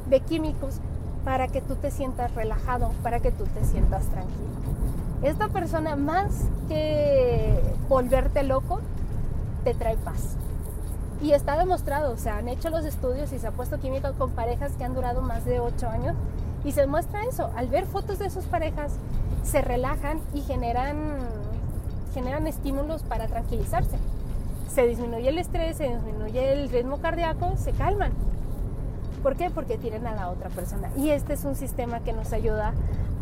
de 0.09 0.21
químicos 0.21 0.79
para 1.25 1.47
que 1.47 1.59
tú 1.59 1.75
te 1.75 1.91
sientas 1.91 2.33
relajado, 2.35 2.91
para 3.03 3.19
que 3.19 3.31
tú 3.31 3.43
te 3.45 3.65
sientas 3.65 4.05
tranquilo. 4.05 4.45
Esta 5.23 5.49
persona, 5.49 5.95
más 5.95 6.31
que 6.69 7.59
volverte 7.89 8.43
loco, 8.43 8.79
te 9.63 9.73
trae 9.73 9.97
paz. 9.97 10.37
Y 11.21 11.31
está 11.31 11.57
demostrado, 11.57 12.13
o 12.13 12.17
sea, 12.17 12.37
han 12.37 12.47
hecho 12.47 12.69
los 12.69 12.85
estudios 12.85 13.33
y 13.33 13.39
se 13.39 13.47
ha 13.47 13.51
puesto 13.51 13.79
química 13.79 14.11
con 14.13 14.31
parejas 14.31 14.73
que 14.77 14.83
han 14.83 14.93
durado 14.93 15.21
más 15.21 15.45
de 15.45 15.59
8 15.59 15.89
años 15.89 16.15
y 16.63 16.73
se 16.73 16.85
muestra 16.85 17.23
eso. 17.23 17.49
Al 17.55 17.67
ver 17.69 17.85
fotos 17.85 18.19
de 18.19 18.29
sus 18.29 18.45
parejas, 18.45 18.93
se 19.43 19.61
relajan 19.61 20.19
y 20.33 20.41
generan, 20.41 21.17
generan 22.13 22.45
estímulos 22.45 23.01
para 23.01 23.27
tranquilizarse. 23.27 23.97
Se 24.71 24.85
disminuye 24.85 25.29
el 25.29 25.39
estrés, 25.39 25.77
se 25.77 25.85
disminuye 25.85 26.53
el 26.53 26.69
ritmo 26.69 26.97
cardíaco, 26.97 27.55
se 27.57 27.71
calman. 27.71 28.11
¿Por 29.25 29.35
qué? 29.37 29.49
Porque 29.49 29.79
tienen 29.79 30.05
a 30.05 30.13
la 30.13 30.29
otra 30.29 30.51
persona. 30.51 30.91
Y 30.95 31.09
este 31.09 31.33
es 31.33 31.45
un 31.45 31.55
sistema 31.55 32.01
que 32.01 32.13
nos 32.13 32.31
ayuda 32.31 32.73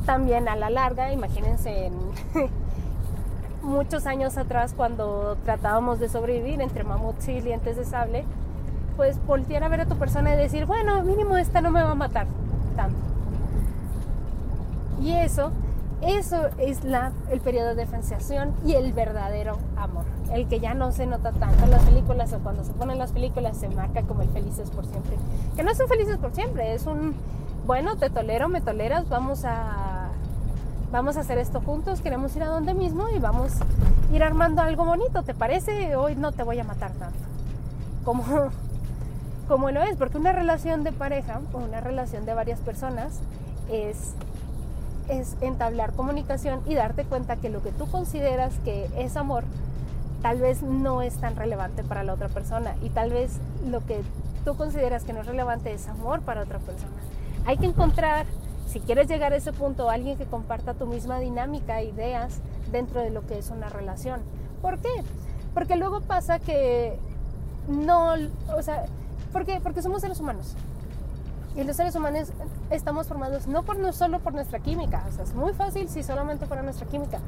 también 0.05 0.49
a 0.49 0.57
la 0.57 0.69
larga. 0.69 1.13
Imagínense 1.13 1.85
en 1.85 1.93
muchos 3.61 4.05
años 4.05 4.37
atrás 4.37 4.73
cuando 4.75 5.37
tratábamos 5.45 6.01
de 6.01 6.09
sobrevivir 6.09 6.59
entre 6.59 6.83
mamuts 6.83 7.29
y 7.29 7.39
dientes 7.39 7.77
de 7.77 7.85
sable, 7.85 8.25
pues 8.97 9.17
voltear 9.25 9.63
a 9.63 9.69
ver 9.69 9.79
a 9.79 9.85
tu 9.85 9.95
persona 9.95 10.33
y 10.33 10.37
decir, 10.37 10.65
bueno, 10.65 11.01
mínimo 11.03 11.37
esta 11.37 11.61
no 11.61 11.71
me 11.71 11.81
va 11.81 11.91
a 11.91 11.95
matar 11.95 12.27
tanto. 12.75 12.99
Y 15.01 15.13
eso, 15.13 15.53
eso 16.05 16.49
es 16.57 16.83
la, 16.83 17.11
el 17.29 17.39
periodo 17.39 17.75
de 17.75 17.83
diferenciación 17.83 18.53
y 18.65 18.73
el 18.73 18.93
verdadero 18.93 19.57
amor, 19.77 20.05
el 20.33 20.47
que 20.47 20.59
ya 20.59 20.73
no 20.73 20.91
se 20.91 21.05
nota 21.05 21.31
tanto 21.31 21.63
en 21.63 21.71
las 21.71 21.83
películas 21.83 22.33
o 22.33 22.39
cuando 22.39 22.63
se 22.63 22.73
ponen 22.73 22.97
las 22.97 23.11
películas 23.11 23.57
se 23.57 23.69
marca 23.69 24.03
como 24.03 24.21
el 24.21 24.29
felices 24.29 24.69
por 24.69 24.85
siempre. 24.85 25.17
Que 25.55 25.63
no 25.63 25.73
son 25.75 25.87
felices 25.87 26.17
por 26.17 26.33
siempre, 26.33 26.73
es 26.73 26.85
un, 26.85 27.15
bueno, 27.65 27.97
te 27.97 28.09
tolero, 28.09 28.49
me 28.49 28.61
toleras, 28.61 29.07
vamos 29.09 29.45
a 29.45 30.09
vamos 30.93 31.17
a 31.17 31.21
hacer 31.21 31.39
esto 31.39 31.59
juntos, 31.59 32.01
queremos 32.01 32.35
ir 32.35 32.43
a 32.43 32.47
donde 32.47 32.75
mismo 32.75 33.09
y 33.09 33.17
vamos 33.17 33.53
a 33.59 34.15
ir 34.15 34.21
armando 34.21 34.61
algo 34.61 34.85
bonito, 34.85 35.23
¿te 35.23 35.33
parece? 35.33 35.95
Hoy 35.95 36.15
no 36.15 36.31
te 36.31 36.43
voy 36.43 36.59
a 36.59 36.63
matar 36.63 36.91
tanto. 36.91 37.17
Como, 38.05 38.23
como 39.47 39.71
lo 39.71 39.81
es, 39.81 39.97
porque 39.97 40.19
una 40.19 40.31
relación 40.31 40.83
de 40.83 40.91
pareja 40.91 41.41
o 41.51 41.57
una 41.57 41.81
relación 41.81 42.25
de 42.25 42.35
varias 42.35 42.59
personas 42.59 43.21
es, 43.71 44.13
es 45.07 45.35
entablar 45.41 45.93
comunicación 45.93 46.61
y 46.65 46.75
darte 46.75 47.05
cuenta 47.05 47.35
que 47.37 47.49
lo 47.49 47.61
que 47.61 47.71
tú 47.71 47.89
consideras 47.89 48.53
que 48.63 48.89
es 48.97 49.17
amor, 49.17 49.43
tal 50.21 50.39
vez 50.39 50.61
no 50.61 51.01
es 51.01 51.15
tan 51.15 51.35
relevante 51.35 51.83
para 51.83 52.03
la 52.03 52.13
otra 52.13 52.29
persona 52.29 52.75
y 52.81 52.89
tal 52.89 53.11
vez 53.11 53.39
lo 53.67 53.85
que 53.85 54.01
tú 54.45 54.55
consideras 54.55 55.03
que 55.03 55.13
no 55.13 55.21
es 55.21 55.27
relevante 55.27 55.73
es 55.73 55.87
amor 55.87 56.21
para 56.21 56.41
otra 56.41 56.59
persona. 56.59 56.91
Hay 57.45 57.57
que 57.57 57.65
encontrar 57.65 58.25
si 58.67 58.79
quieres 58.79 59.07
llegar 59.07 59.33
a 59.33 59.35
ese 59.35 59.53
punto, 59.53 59.89
alguien 59.89 60.17
que 60.17 60.25
comparta 60.25 60.73
tu 60.73 60.87
misma 60.87 61.19
dinámica, 61.19 61.83
ideas 61.83 62.39
dentro 62.71 63.01
de 63.01 63.11
lo 63.11 63.25
que 63.27 63.37
es 63.37 63.51
una 63.51 63.69
relación. 63.69 64.21
¿Por 64.61 64.79
qué? 64.79 64.89
Porque 65.53 65.75
luego 65.75 66.01
pasa 66.01 66.39
que 66.39 66.97
no, 67.67 68.13
o 68.55 68.61
sea, 68.63 68.85
¿por 69.31 69.45
qué? 69.45 69.59
Porque 69.61 69.81
somos 69.81 70.01
seres 70.01 70.19
humanos. 70.19 70.55
Y 71.55 71.63
los 71.63 71.75
seres 71.75 71.95
humanos 71.95 72.31
estamos 72.71 73.07
formados 73.07 73.47
no, 73.47 73.63
por, 73.63 73.77
no 73.77 73.93
solo 73.93 74.19
por 74.19 74.33
nuestra 74.33 74.59
química, 74.59 75.05
o 75.07 75.11
sea, 75.11 75.23
es 75.23 75.35
muy 75.35 75.53
fácil 75.53 75.87
si 75.87 76.01
solamente 76.01 76.47
fuera 76.47 76.63
nuestra 76.63 76.87
química, 76.87 77.19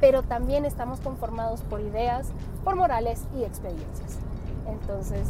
pero 0.00 0.22
también 0.22 0.64
estamos 0.64 1.00
conformados 1.00 1.60
por 1.62 1.80
ideas, 1.80 2.28
por 2.64 2.74
morales 2.74 3.22
y 3.38 3.44
experiencias. 3.44 4.18
Entonces, 4.66 5.28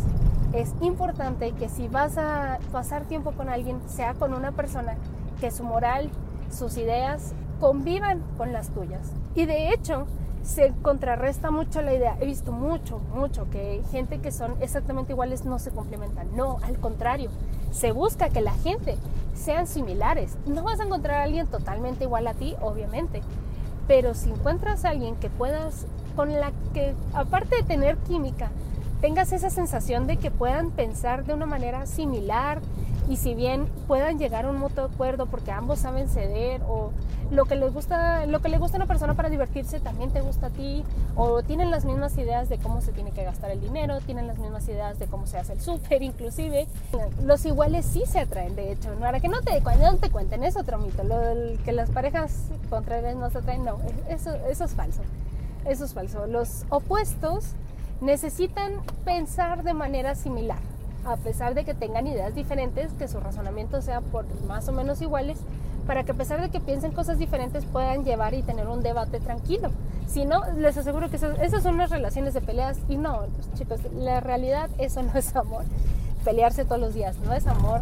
es 0.52 0.72
importante 0.80 1.52
que 1.52 1.68
si 1.68 1.88
vas 1.88 2.16
a 2.18 2.58
pasar 2.72 3.04
tiempo 3.04 3.32
con 3.32 3.48
alguien, 3.48 3.80
sea 3.88 4.14
con 4.14 4.32
una 4.32 4.52
persona 4.52 4.96
que 5.40 5.50
su 5.50 5.64
moral, 5.64 6.10
sus 6.50 6.76
ideas 6.76 7.32
convivan 7.60 8.22
con 8.36 8.52
las 8.52 8.70
tuyas. 8.70 9.12
Y 9.34 9.46
de 9.46 9.72
hecho, 9.72 10.06
se 10.42 10.72
contrarresta 10.82 11.50
mucho 11.50 11.82
la 11.82 11.92
idea. 11.92 12.16
He 12.20 12.26
visto 12.26 12.52
mucho, 12.52 12.98
mucho 13.14 13.48
que 13.50 13.82
gente 13.90 14.20
que 14.20 14.32
son 14.32 14.54
exactamente 14.60 15.12
iguales 15.12 15.44
no 15.44 15.58
se 15.58 15.70
complementan. 15.70 16.34
No, 16.34 16.58
al 16.62 16.78
contrario, 16.78 17.30
se 17.70 17.92
busca 17.92 18.28
que 18.28 18.40
la 18.40 18.52
gente 18.52 18.96
sean 19.34 19.66
similares. 19.66 20.36
No 20.46 20.62
vas 20.62 20.80
a 20.80 20.84
encontrar 20.84 21.20
a 21.20 21.22
alguien 21.24 21.46
totalmente 21.46 22.04
igual 22.04 22.26
a 22.26 22.34
ti, 22.34 22.54
obviamente. 22.60 23.22
Pero 23.88 24.14
si 24.14 24.30
encuentras 24.30 24.84
a 24.84 24.90
alguien 24.90 25.16
que 25.16 25.30
puedas, 25.30 25.86
con 26.14 26.32
la 26.32 26.52
que, 26.74 26.94
aparte 27.14 27.56
de 27.56 27.62
tener 27.62 27.96
química, 27.98 28.50
tengas 29.00 29.32
esa 29.32 29.50
sensación 29.50 30.06
de 30.06 30.16
que 30.16 30.30
puedan 30.30 30.70
pensar 30.70 31.24
de 31.24 31.34
una 31.34 31.46
manera 31.46 31.86
similar 31.86 32.60
y 33.10 33.16
si 33.16 33.34
bien 33.34 33.66
puedan 33.88 34.20
llegar 34.20 34.44
a 34.44 34.50
un 34.50 34.56
mutuo 34.56 34.84
acuerdo 34.84 35.26
porque 35.26 35.50
ambos 35.50 35.80
saben 35.80 36.08
ceder 36.08 36.62
o 36.68 36.92
lo 37.32 37.44
que 37.44 37.56
les 37.56 37.74
gusta 37.74 38.24
lo 38.26 38.38
que 38.40 38.48
le 38.48 38.56
gusta 38.56 38.76
a 38.76 38.78
una 38.78 38.86
persona 38.86 39.14
para 39.14 39.28
divertirse 39.28 39.80
también 39.80 40.12
te 40.12 40.20
gusta 40.20 40.46
a 40.46 40.50
ti 40.50 40.84
o 41.16 41.42
tienen 41.42 41.72
las 41.72 41.84
mismas 41.84 42.16
ideas 42.18 42.48
de 42.48 42.58
cómo 42.58 42.80
se 42.80 42.92
tiene 42.92 43.10
que 43.10 43.24
gastar 43.24 43.50
el 43.50 43.60
dinero 43.60 43.98
tienen 44.06 44.28
las 44.28 44.38
mismas 44.38 44.68
ideas 44.68 45.00
de 45.00 45.08
cómo 45.08 45.26
se 45.26 45.38
hace 45.38 45.54
el 45.54 45.60
súper 45.60 46.02
inclusive 46.02 46.68
los 47.24 47.44
iguales 47.46 47.84
sí 47.84 48.04
se 48.06 48.20
atraen 48.20 48.54
de 48.54 48.70
hecho 48.70 48.90
para 49.00 49.18
que 49.18 49.28
no 49.28 49.40
te, 49.40 49.60
no 49.60 49.96
te 49.96 50.08
cuenten 50.10 50.44
es 50.44 50.56
otro 50.56 50.78
mito 50.78 51.02
lo 51.02 51.18
que 51.64 51.72
las 51.72 51.90
parejas 51.90 52.44
contrarias 52.70 53.16
no 53.16 53.28
se 53.30 53.38
atraen 53.38 53.64
no 53.64 53.76
eso, 54.08 54.32
eso 54.48 54.64
es 54.64 54.72
falso 54.72 55.00
eso 55.64 55.84
es 55.84 55.92
falso 55.92 56.28
los 56.28 56.64
opuestos 56.68 57.54
necesitan 58.00 58.74
pensar 59.04 59.64
de 59.64 59.74
manera 59.74 60.14
similar 60.14 60.69
a 61.04 61.16
pesar 61.16 61.54
de 61.54 61.64
que 61.64 61.74
tengan 61.74 62.06
ideas 62.06 62.34
diferentes, 62.34 62.92
que 62.92 63.08
su 63.08 63.20
razonamiento 63.20 63.80
sea 63.82 64.00
por 64.00 64.24
más 64.46 64.68
o 64.68 64.72
menos 64.72 65.00
iguales, 65.02 65.38
para 65.86 66.04
que 66.04 66.12
a 66.12 66.14
pesar 66.14 66.40
de 66.40 66.50
que 66.50 66.60
piensen 66.60 66.92
cosas 66.92 67.18
diferentes 67.18 67.64
puedan 67.64 68.04
llevar 68.04 68.34
y 68.34 68.42
tener 68.42 68.68
un 68.68 68.82
debate 68.82 69.18
tranquilo. 69.20 69.70
Si 70.06 70.24
no, 70.24 70.42
les 70.52 70.76
aseguro 70.76 71.08
que 71.10 71.16
esas, 71.16 71.62
son 71.62 71.78
las 71.78 71.90
relaciones 71.90 72.34
de 72.34 72.40
peleas 72.40 72.78
y 72.88 72.96
no, 72.96 73.22
chicos, 73.54 73.80
la 73.94 74.20
realidad 74.20 74.70
eso 74.78 75.02
no 75.02 75.12
es 75.14 75.34
amor. 75.34 75.64
Pelearse 76.24 76.64
todos 76.64 76.80
los 76.80 76.94
días 76.94 77.16
no 77.18 77.32
es 77.32 77.46
amor. 77.46 77.80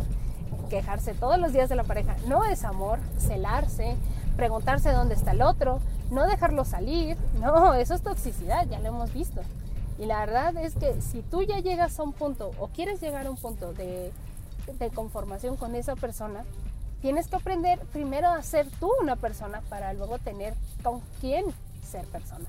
Quejarse 0.71 1.15
todos 1.15 1.39
los 1.39 1.53
días 1.53 1.69
de 1.69 1.77
la 1.77 1.85
pareja 1.85 2.15
no 2.27 2.45
es 2.45 2.65
amor. 2.65 2.99
Celarse, 3.19 3.97
preguntarse 4.37 4.93
dónde 4.93 5.15
está 5.15 5.33
el 5.33 5.43
otro, 5.43 5.81
no 6.11 6.27
dejarlo 6.27 6.65
salir, 6.65 7.17
no, 7.41 7.75
eso 7.75 7.95
es 7.95 8.03
toxicidad, 8.03 8.67
ya 8.69 8.79
lo 8.79 8.89
hemos 8.89 9.13
visto. 9.13 9.41
Y 9.99 10.07
la 10.07 10.21
verdad 10.21 10.57
es 10.57 10.75
que 10.75 11.01
si 11.01 11.23
tú 11.23 11.43
ya 11.43 11.59
llegas 11.59 11.99
a 11.99 12.03
un 12.03 12.13
punto 12.13 12.53
o 12.59 12.69
quieres 12.69 13.01
llegar 13.01 13.27
a 13.27 13.31
un 13.31 13.37
punto 13.37 13.73
de, 13.73 14.13
conformación 14.95 15.57
con 15.57 15.75
esa 15.75 15.97
persona, 15.97 16.45
tienes 17.01 17.27
que 17.29 17.37
aprender 17.37 17.81
primero 17.93 18.29
a 18.29 18.43
ser 18.43 18.69
tú 18.79 18.91
una 19.01 19.17
persona 19.17 19.63
para 19.69 19.93
luego 19.95 20.19
tener 20.19 20.55
con 20.83 21.01
quién 21.21 21.47
ser 21.83 22.05
persona. 22.07 22.45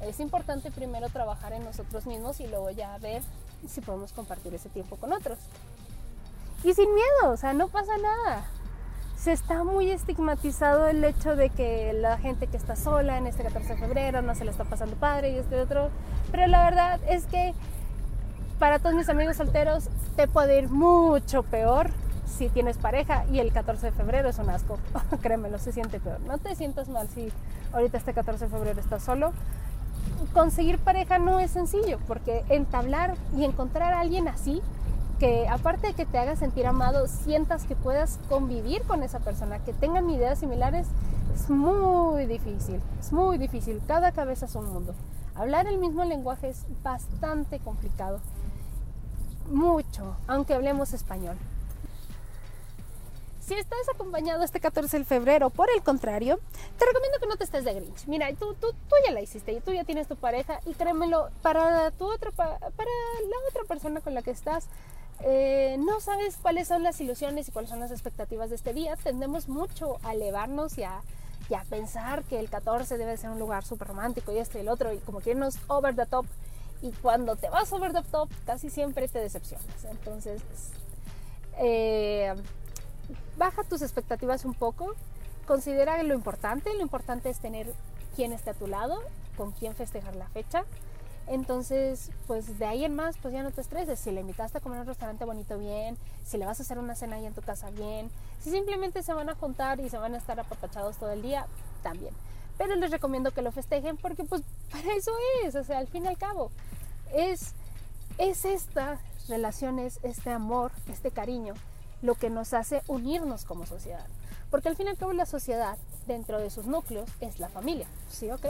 Es 0.00 0.20
importante 0.20 0.70
primero 0.70 1.08
trabajar 1.10 1.52
en 1.52 1.64
nosotros 1.64 2.06
mismos 2.06 2.40
y 2.40 2.46
luego 2.46 2.70
ya 2.70 2.96
ver 2.98 3.22
si 3.68 3.80
podemos 3.82 4.12
compartir 4.12 4.54
ese 4.54 4.70
tiempo 4.70 4.96
con 4.96 5.12
otros. 5.12 5.38
Y 6.64 6.72
sin 6.72 6.94
miedo, 6.94 7.32
o 7.32 7.36
sea, 7.36 7.52
no 7.52 7.68
pasa 7.68 7.96
nada 7.98 8.46
se 9.22 9.32
está 9.32 9.64
muy 9.64 9.90
estigmatizado 9.90 10.88
el 10.88 11.04
hecho 11.04 11.36
de 11.36 11.50
que 11.50 11.92
la 11.92 12.16
gente 12.16 12.46
que 12.46 12.56
está 12.56 12.74
sola 12.74 13.18
en 13.18 13.26
este 13.26 13.42
14 13.42 13.74
de 13.74 13.78
febrero 13.78 14.22
no 14.22 14.34
se 14.34 14.46
le 14.46 14.50
está 14.50 14.64
pasando 14.64 14.96
padre 14.96 15.32
y 15.32 15.36
este 15.36 15.60
otro. 15.60 15.90
Pero 16.32 16.46
la 16.46 16.64
verdad 16.64 17.00
es 17.06 17.26
que 17.26 17.52
para 18.58 18.78
todos 18.78 18.94
mis 18.94 19.10
amigos 19.10 19.36
solteros 19.36 19.90
te 20.16 20.26
puede 20.26 20.58
ir 20.58 20.70
mucho 20.70 21.42
peor 21.42 21.90
si 22.26 22.48
tienes 22.48 22.78
pareja 22.78 23.26
y 23.30 23.40
el 23.40 23.52
14 23.52 23.86
de 23.86 23.92
febrero 23.92 24.30
es 24.30 24.38
un 24.38 24.48
asco. 24.48 24.78
Créemelo, 25.20 25.58
se 25.58 25.72
siente 25.72 26.00
peor. 26.00 26.20
No 26.20 26.38
te 26.38 26.54
sientas 26.54 26.88
mal 26.88 27.06
si 27.08 27.30
ahorita 27.74 27.98
este 27.98 28.14
14 28.14 28.46
de 28.46 28.50
febrero 28.50 28.80
estás 28.80 29.02
solo. 29.02 29.34
Conseguir 30.32 30.78
pareja 30.78 31.18
no 31.18 31.40
es 31.40 31.50
sencillo 31.50 31.98
porque 32.06 32.42
entablar 32.48 33.16
y 33.36 33.44
encontrar 33.44 33.92
a 33.92 34.00
alguien 34.00 34.28
así 34.28 34.62
que 35.20 35.46
aparte 35.48 35.88
de 35.88 35.92
que 35.92 36.06
te 36.06 36.18
haga 36.18 36.34
sentir 36.34 36.66
amado, 36.66 37.06
sientas 37.06 37.64
que 37.64 37.76
puedas 37.76 38.18
convivir 38.30 38.82
con 38.82 39.02
esa 39.02 39.20
persona, 39.20 39.62
que 39.62 39.74
tengan 39.74 40.08
ideas 40.08 40.38
similares, 40.38 40.86
es 41.34 41.50
muy 41.50 42.24
difícil, 42.24 42.80
es 42.98 43.12
muy 43.12 43.36
difícil. 43.36 43.82
Cada 43.86 44.12
cabeza 44.12 44.46
es 44.46 44.54
un 44.54 44.72
mundo. 44.72 44.94
Hablar 45.34 45.66
el 45.66 45.78
mismo 45.78 46.04
lenguaje 46.04 46.48
es 46.48 46.64
bastante 46.82 47.58
complicado. 47.60 48.20
Mucho, 49.50 50.16
aunque 50.26 50.54
hablemos 50.54 50.94
español. 50.94 51.36
Si 53.40 53.54
estás 53.54 53.88
acompañado 53.92 54.42
este 54.42 54.60
14 54.60 55.00
de 55.00 55.04
febrero, 55.04 55.50
por 55.50 55.68
el 55.74 55.82
contrario, 55.82 56.38
te 56.78 56.86
recomiendo 56.86 57.18
que 57.20 57.26
no 57.26 57.36
te 57.36 57.44
estés 57.44 57.64
de 57.64 57.74
Grinch. 57.74 58.06
Mira, 58.06 58.32
tú, 58.34 58.54
tú, 58.54 58.72
tú 58.72 58.94
ya 59.04 59.12
la 59.12 59.20
hiciste, 59.20 59.52
y 59.52 59.60
tú 59.60 59.72
ya 59.72 59.84
tienes 59.84 60.06
tu 60.06 60.16
pareja 60.16 60.60
y 60.64 60.72
créemelo, 60.74 61.28
para, 61.42 61.90
tu 61.90 62.06
otra, 62.06 62.30
para 62.30 62.54
la 62.58 63.36
otra 63.50 63.64
persona 63.66 64.00
con 64.00 64.14
la 64.14 64.22
que 64.22 64.30
estás, 64.30 64.68
eh, 65.22 65.76
no 65.78 66.00
sabes 66.00 66.36
cuáles 66.36 66.68
son 66.68 66.82
las 66.82 67.00
ilusiones 67.00 67.48
y 67.48 67.52
cuáles 67.52 67.70
son 67.70 67.80
las 67.80 67.90
expectativas 67.90 68.50
de 68.50 68.56
este 68.56 68.72
día, 68.72 68.96
tendemos 68.96 69.48
mucho 69.48 69.98
a 70.02 70.14
elevarnos 70.14 70.78
y 70.78 70.84
a, 70.84 71.02
pensar 71.68 72.22
que 72.24 72.38
el 72.38 72.48
14 72.48 72.96
debe 72.96 73.16
ser 73.16 73.30
un 73.30 73.40
lugar 73.40 73.64
súper 73.64 73.88
romántico 73.88 74.32
y 74.32 74.38
este 74.38 74.58
y 74.58 74.60
el 74.60 74.68
otro, 74.68 74.92
y 74.92 74.98
como 74.98 75.20
que 75.20 75.30
irnos 75.30 75.58
over 75.66 75.96
the 75.96 76.06
top. 76.06 76.24
Y 76.80 76.92
cuando 76.92 77.34
te 77.34 77.50
vas 77.50 77.72
over 77.72 77.92
the 77.92 78.02
top, 78.02 78.30
casi 78.46 78.70
siempre 78.70 79.08
te 79.08 79.18
decepcionas. 79.18 79.84
Entonces, 79.84 80.40
eh, 81.58 82.32
baja 83.36 83.64
tus 83.64 83.82
expectativas 83.82 84.44
un 84.44 84.54
poco, 84.54 84.94
considera 85.44 86.00
lo 86.04 86.14
importante. 86.14 86.72
Lo 86.74 86.82
importante 86.82 87.30
es 87.30 87.40
tener 87.40 87.74
quien 88.14 88.32
esté 88.32 88.50
a 88.50 88.54
tu 88.54 88.68
lado, 88.68 89.02
con 89.36 89.50
quien 89.50 89.74
festejar 89.74 90.14
la 90.14 90.28
fecha. 90.28 90.64
Entonces, 91.30 92.10
pues 92.26 92.58
de 92.58 92.66
ahí 92.66 92.84
en 92.84 92.96
más, 92.96 93.16
pues 93.18 93.32
ya 93.32 93.44
no 93.44 93.52
te 93.52 93.60
estreses. 93.60 94.00
Si 94.00 94.10
le 94.10 94.20
invitaste 94.20 94.58
a 94.58 94.60
comer 94.60 94.78
en 94.78 94.80
un 94.82 94.88
restaurante 94.88 95.24
bonito, 95.24 95.58
bien. 95.58 95.96
Si 96.24 96.36
le 96.38 96.44
vas 96.44 96.58
a 96.58 96.64
hacer 96.64 96.76
una 96.76 96.96
cena 96.96 97.16
ahí 97.16 97.24
en 97.24 97.34
tu 97.34 97.40
casa, 97.40 97.70
bien. 97.70 98.10
Si 98.42 98.50
simplemente 98.50 99.04
se 99.04 99.14
van 99.14 99.28
a 99.28 99.36
juntar 99.36 99.78
y 99.78 99.88
se 99.88 99.96
van 99.96 100.14
a 100.14 100.18
estar 100.18 100.40
apapachados 100.40 100.96
todo 100.96 101.12
el 101.12 101.22
día, 101.22 101.46
también. 101.84 102.12
Pero 102.58 102.74
les 102.74 102.90
recomiendo 102.90 103.30
que 103.30 103.42
lo 103.42 103.52
festejen 103.52 103.96
porque 103.96 104.24
pues 104.24 104.42
para 104.72 104.92
eso 104.92 105.12
es, 105.44 105.54
o 105.54 105.62
sea, 105.62 105.78
al 105.78 105.86
fin 105.86 106.04
y 106.04 106.08
al 106.08 106.18
cabo, 106.18 106.50
es, 107.14 107.52
es 108.18 108.44
estas 108.44 108.98
relaciones, 109.28 110.00
este 110.02 110.30
amor, 110.30 110.72
este 110.90 111.12
cariño, 111.12 111.54
lo 112.02 112.16
que 112.16 112.28
nos 112.28 112.54
hace 112.54 112.82
unirnos 112.88 113.44
como 113.44 113.66
sociedad. 113.66 114.06
Porque 114.50 114.68
al 114.68 114.74
fin 114.74 114.88
y 114.88 114.90
al 114.90 114.96
cabo 114.96 115.12
la 115.12 115.26
sociedad, 115.26 115.78
dentro 116.08 116.40
de 116.40 116.50
sus 116.50 116.66
núcleos, 116.66 117.08
es 117.20 117.38
la 117.38 117.48
familia, 117.48 117.86
¿sí? 118.10 118.32
¿Ok? 118.32 118.46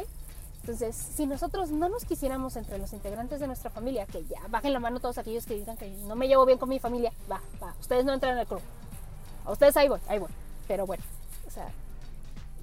Entonces, 0.60 0.94
si 0.94 1.26
nosotros 1.26 1.70
no 1.70 1.88
nos 1.88 2.04
quisiéramos 2.04 2.56
entre 2.56 2.78
los 2.78 2.92
integrantes 2.92 3.40
de 3.40 3.46
nuestra 3.46 3.70
familia, 3.70 4.06
que 4.06 4.24
ya 4.24 4.40
bajen 4.48 4.72
la 4.72 4.80
mano 4.80 5.00
todos 5.00 5.18
aquellos 5.18 5.46
que 5.46 5.54
digan 5.54 5.76
que 5.76 5.90
no 5.90 6.14
me 6.16 6.28
llevo 6.28 6.44
bien 6.44 6.58
con 6.58 6.68
mi 6.68 6.78
familia, 6.78 7.12
va, 7.30 7.40
va, 7.62 7.74
ustedes 7.80 8.04
no 8.04 8.12
entran 8.12 8.34
en 8.34 8.40
el 8.40 8.46
club. 8.46 8.60
A 9.44 9.52
ustedes 9.52 9.76
ahí 9.76 9.88
voy, 9.88 10.00
ahí 10.06 10.18
voy. 10.18 10.30
Pero 10.68 10.86
bueno, 10.86 11.02
o 11.46 11.50
sea, 11.50 11.70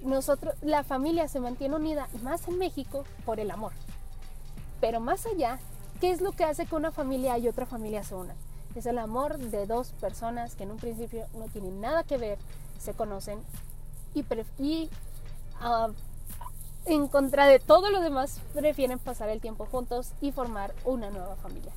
nosotros, 0.02 0.54
la 0.62 0.84
familia 0.84 1.28
se 1.28 1.40
mantiene 1.40 1.74
unida, 1.74 2.08
más 2.22 2.46
en 2.48 2.58
México, 2.58 3.04
por 3.24 3.40
el 3.40 3.50
amor. 3.50 3.72
Pero 4.80 5.00
más 5.00 5.26
allá, 5.26 5.58
¿qué 6.00 6.10
es 6.10 6.20
lo 6.20 6.32
que 6.32 6.44
hace 6.44 6.66
que 6.66 6.76
una 6.76 6.92
familia 6.92 7.36
y 7.38 7.48
otra 7.48 7.66
familia 7.66 8.04
se 8.04 8.14
unan? 8.14 8.36
Es 8.76 8.86
el 8.86 8.98
amor 8.98 9.38
de 9.38 9.66
dos 9.66 9.90
personas 10.00 10.54
que 10.54 10.62
en 10.62 10.70
un 10.70 10.76
principio 10.76 11.26
no 11.34 11.46
tienen 11.46 11.80
nada 11.80 12.04
que 12.04 12.16
ver, 12.16 12.38
se 12.78 12.94
conocen 12.94 13.40
y, 14.14 14.88
uh, 15.60 15.92
en 16.88 17.06
contra 17.06 17.46
de 17.46 17.58
todo 17.58 17.90
lo 17.90 18.00
demás, 18.00 18.40
prefieren 18.54 18.98
pasar 18.98 19.28
el 19.28 19.40
tiempo 19.40 19.66
juntos 19.66 20.12
y 20.20 20.32
formar 20.32 20.74
una 20.84 21.10
nueva 21.10 21.36
familia. 21.36 21.72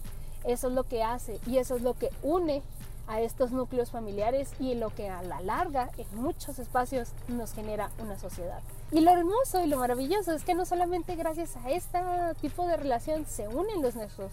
Eso 0.45 0.69
es 0.69 0.74
lo 0.74 0.84
que 0.84 1.04
hace 1.04 1.39
y 1.45 1.58
eso 1.58 1.76
es 1.76 1.82
lo 1.82 1.93
que 1.93 2.10
une 2.24 2.63
a 3.08 3.19
estos 3.19 3.52
núcleos 3.52 3.91
familiares 3.91 4.50
y 4.60 4.74
lo 4.76 4.89
que 4.89 5.10
a 5.10 5.21
la 5.21 5.41
larga 5.41 5.89
en 5.97 6.21
muchos 6.21 6.60
espacios 6.60 7.10
nos 7.28 7.54
genera 7.54 7.91
una 8.00 8.17
sociedad. 8.17 8.62
Y 8.91 9.02
lo 9.02 9.12
hermoso 9.12 9.62
y 9.63 9.67
lo 9.67 9.78
maravilloso 9.78 10.32
es 10.32 10.43
que 10.43 10.56
no 10.56 10.65
solamente 10.65 11.15
gracias 11.15 11.58
a 11.58 11.69
este 11.71 12.00
tipo 12.39 12.65
de 12.65 12.78
relación 12.78 13.26
se 13.26 13.50
unen 13.50 13.82
los 13.82 13.95
nuestros 13.95 14.32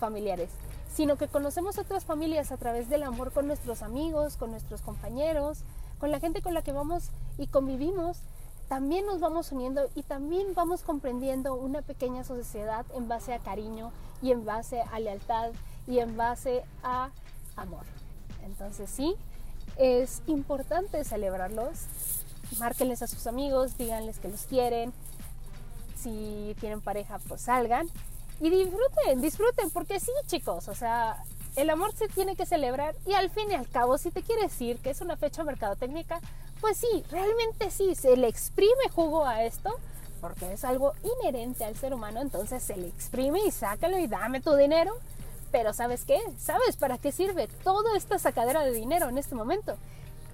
familiares, 0.00 0.50
sino 0.92 1.16
que 1.16 1.28
conocemos 1.28 1.78
otras 1.78 2.04
familias 2.04 2.50
a 2.50 2.56
través 2.56 2.88
del 2.88 3.04
amor 3.04 3.32
con 3.32 3.46
nuestros 3.46 3.82
amigos, 3.82 4.36
con 4.36 4.50
nuestros 4.50 4.82
compañeros, 4.82 5.60
con 6.00 6.10
la 6.10 6.18
gente 6.18 6.42
con 6.42 6.52
la 6.52 6.62
que 6.62 6.72
vamos 6.72 7.10
y 7.38 7.46
convivimos 7.46 8.18
también 8.68 9.06
nos 9.06 9.20
vamos 9.20 9.52
uniendo 9.52 9.88
y 9.94 10.02
también 10.02 10.54
vamos 10.54 10.82
comprendiendo 10.82 11.54
una 11.54 11.82
pequeña 11.82 12.24
sociedad 12.24 12.84
en 12.94 13.08
base 13.08 13.32
a 13.32 13.38
cariño 13.38 13.92
y 14.22 14.32
en 14.32 14.44
base 14.44 14.80
a 14.80 14.98
lealtad 14.98 15.52
y 15.86 15.98
en 15.98 16.16
base 16.16 16.64
a 16.82 17.10
amor. 17.54 17.84
Entonces 18.44 18.90
sí, 18.90 19.14
es 19.76 20.22
importante 20.26 21.04
celebrarlos. 21.04 21.84
Márquenles 22.58 23.02
a 23.02 23.06
sus 23.06 23.26
amigos, 23.26 23.76
díganles 23.76 24.18
que 24.18 24.28
los 24.28 24.42
quieren. 24.42 24.92
Si 25.96 26.54
tienen 26.60 26.80
pareja, 26.80 27.18
pues 27.28 27.42
salgan 27.42 27.88
y 28.40 28.50
disfruten, 28.50 29.20
disfruten, 29.20 29.70
porque 29.70 29.98
sí, 29.98 30.10
chicos, 30.26 30.68
o 30.68 30.74
sea, 30.74 31.22
el 31.56 31.70
amor 31.70 31.92
se 31.94 32.08
tiene 32.08 32.36
que 32.36 32.44
celebrar 32.44 32.94
y 33.06 33.14
al 33.14 33.30
fin 33.30 33.50
y 33.50 33.54
al 33.54 33.68
cabo, 33.68 33.96
si 33.96 34.10
te 34.10 34.22
quieres 34.22 34.50
decir 34.50 34.78
que 34.78 34.90
es 34.90 35.00
una 35.00 35.16
fecha 35.16 35.42
mercadotécnica, 35.42 36.20
pues 36.60 36.78
sí, 36.78 37.04
realmente 37.10 37.70
sí, 37.70 37.94
se 37.94 38.16
le 38.16 38.28
exprime 38.28 38.88
jugo 38.94 39.26
a 39.26 39.44
esto, 39.44 39.70
porque 40.20 40.52
es 40.52 40.64
algo 40.64 40.92
inherente 41.20 41.64
al 41.64 41.76
ser 41.76 41.94
humano, 41.94 42.20
entonces 42.20 42.62
se 42.62 42.76
le 42.76 42.88
exprime 42.88 43.40
y 43.46 43.50
sácalo 43.50 43.98
y 43.98 44.06
dame 44.06 44.40
tu 44.40 44.54
dinero. 44.54 44.94
Pero 45.52 45.72
¿sabes 45.72 46.04
qué? 46.04 46.18
¿Sabes 46.38 46.76
para 46.76 46.98
qué 46.98 47.12
sirve 47.12 47.48
toda 47.62 47.96
esta 47.96 48.18
sacadera 48.18 48.62
de 48.62 48.72
dinero 48.72 49.08
en 49.08 49.18
este 49.18 49.34
momento? 49.34 49.76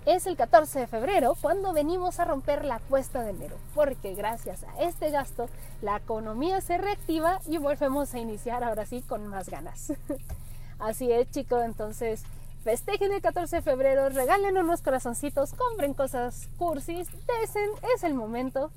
Es 0.05 0.27
el 0.27 0.37
14 0.37 0.81
de 0.81 0.87
febrero 0.89 1.37
cuando 1.41 1.73
venimos 1.73 2.19
a 2.19 2.25
romper 2.25 2.65
la 2.65 2.81
cuesta 2.81 3.23
de 3.23 3.31
enero, 3.31 3.57
porque 3.75 4.15
gracias 4.15 4.65
a 4.65 4.83
este 4.83 5.11
gasto 5.11 5.49
la 5.81 5.99
economía 5.99 6.61
se 6.61 6.77
reactiva 6.79 7.41
y 7.47 7.59
volvemos 7.59 8.13
a 8.15 8.19
iniciar 8.19 8.65
ahora 8.65 8.85
sí 8.85 9.03
con 9.03 9.27
más 9.29 9.49
ganas. 9.49 9.93
Así 10.81 11.13
es, 11.13 11.31
chicos, 11.31 11.63
entonces 11.65 12.25
Festejen 12.63 13.13
el 13.13 13.21
14 13.21 13.57
de 13.57 13.63
febrero, 13.63 14.09
regalen 14.09 14.57
unos 14.57 14.83
corazoncitos, 14.83 15.53
compren 15.53 15.95
cosas 15.95 16.49
cursis, 16.59 17.09
desen, 17.27 17.69
es 17.97 18.05
el 18.05 18.15
momento 18.15 18.71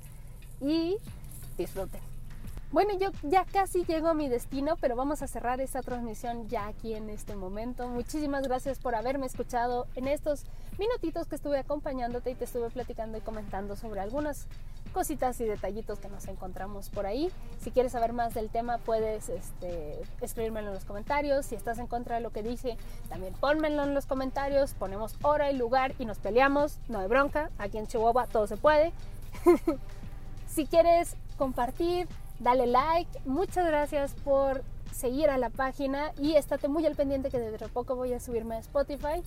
y 0.60 0.96
disfruten. 1.56 2.00
Bueno, 2.72 2.98
yo 2.98 3.10
ya 3.22 3.44
casi 3.44 3.84
llego 3.84 4.08
a 4.08 4.14
mi 4.14 4.28
destino, 4.28 4.74
pero 4.80 4.96
vamos 4.96 5.22
a 5.22 5.28
cerrar 5.28 5.60
esta 5.60 5.82
transmisión 5.82 6.48
ya 6.48 6.66
aquí 6.66 6.94
en 6.94 7.08
este 7.10 7.36
momento. 7.36 7.86
Muchísimas 7.86 8.42
gracias 8.42 8.80
por 8.80 8.96
haberme 8.96 9.26
escuchado 9.26 9.86
en 9.94 10.08
estos 10.08 10.44
minutitos 10.78 11.28
que 11.28 11.36
estuve 11.36 11.60
acompañándote 11.60 12.32
y 12.32 12.34
te 12.34 12.44
estuve 12.44 12.70
platicando 12.70 13.18
y 13.18 13.20
comentando 13.20 13.76
sobre 13.76 14.00
algunas 14.00 14.48
cositas 14.96 15.38
y 15.42 15.44
detallitos 15.44 15.98
que 15.98 16.08
nos 16.08 16.26
encontramos 16.26 16.88
por 16.88 17.04
ahí. 17.04 17.30
Si 17.60 17.70
quieres 17.70 17.92
saber 17.92 18.14
más 18.14 18.32
del 18.32 18.48
tema, 18.48 18.78
puedes 18.78 19.28
este, 19.28 20.00
escribírmelo 20.22 20.68
en 20.68 20.74
los 20.74 20.86
comentarios. 20.86 21.44
Si 21.44 21.54
estás 21.54 21.78
en 21.78 21.86
contra 21.86 22.16
de 22.16 22.22
lo 22.22 22.30
que 22.30 22.42
dice, 22.42 22.78
también 23.10 23.34
pónmelo 23.34 23.84
en 23.84 23.92
los 23.92 24.06
comentarios. 24.06 24.72
Ponemos 24.72 25.14
hora 25.20 25.50
y 25.50 25.54
lugar 25.54 25.92
y 25.98 26.06
nos 26.06 26.18
peleamos. 26.18 26.78
No 26.88 27.00
hay 27.00 27.08
bronca. 27.08 27.50
Aquí 27.58 27.76
en 27.76 27.86
Chihuahua 27.86 28.26
todo 28.26 28.46
se 28.46 28.56
puede. 28.56 28.94
si 30.48 30.64
quieres 30.64 31.14
compartir, 31.36 32.08
dale 32.38 32.66
like. 32.66 33.20
Muchas 33.26 33.66
gracias 33.66 34.14
por 34.24 34.62
seguir 34.92 35.28
a 35.28 35.36
la 35.36 35.50
página 35.50 36.12
y 36.18 36.36
estate 36.36 36.68
muy 36.68 36.86
al 36.86 36.96
pendiente 36.96 37.28
que 37.28 37.38
de 37.38 37.68
poco 37.68 37.96
voy 37.96 38.14
a 38.14 38.18
subirme 38.18 38.54
a 38.54 38.60
Spotify. 38.60 39.22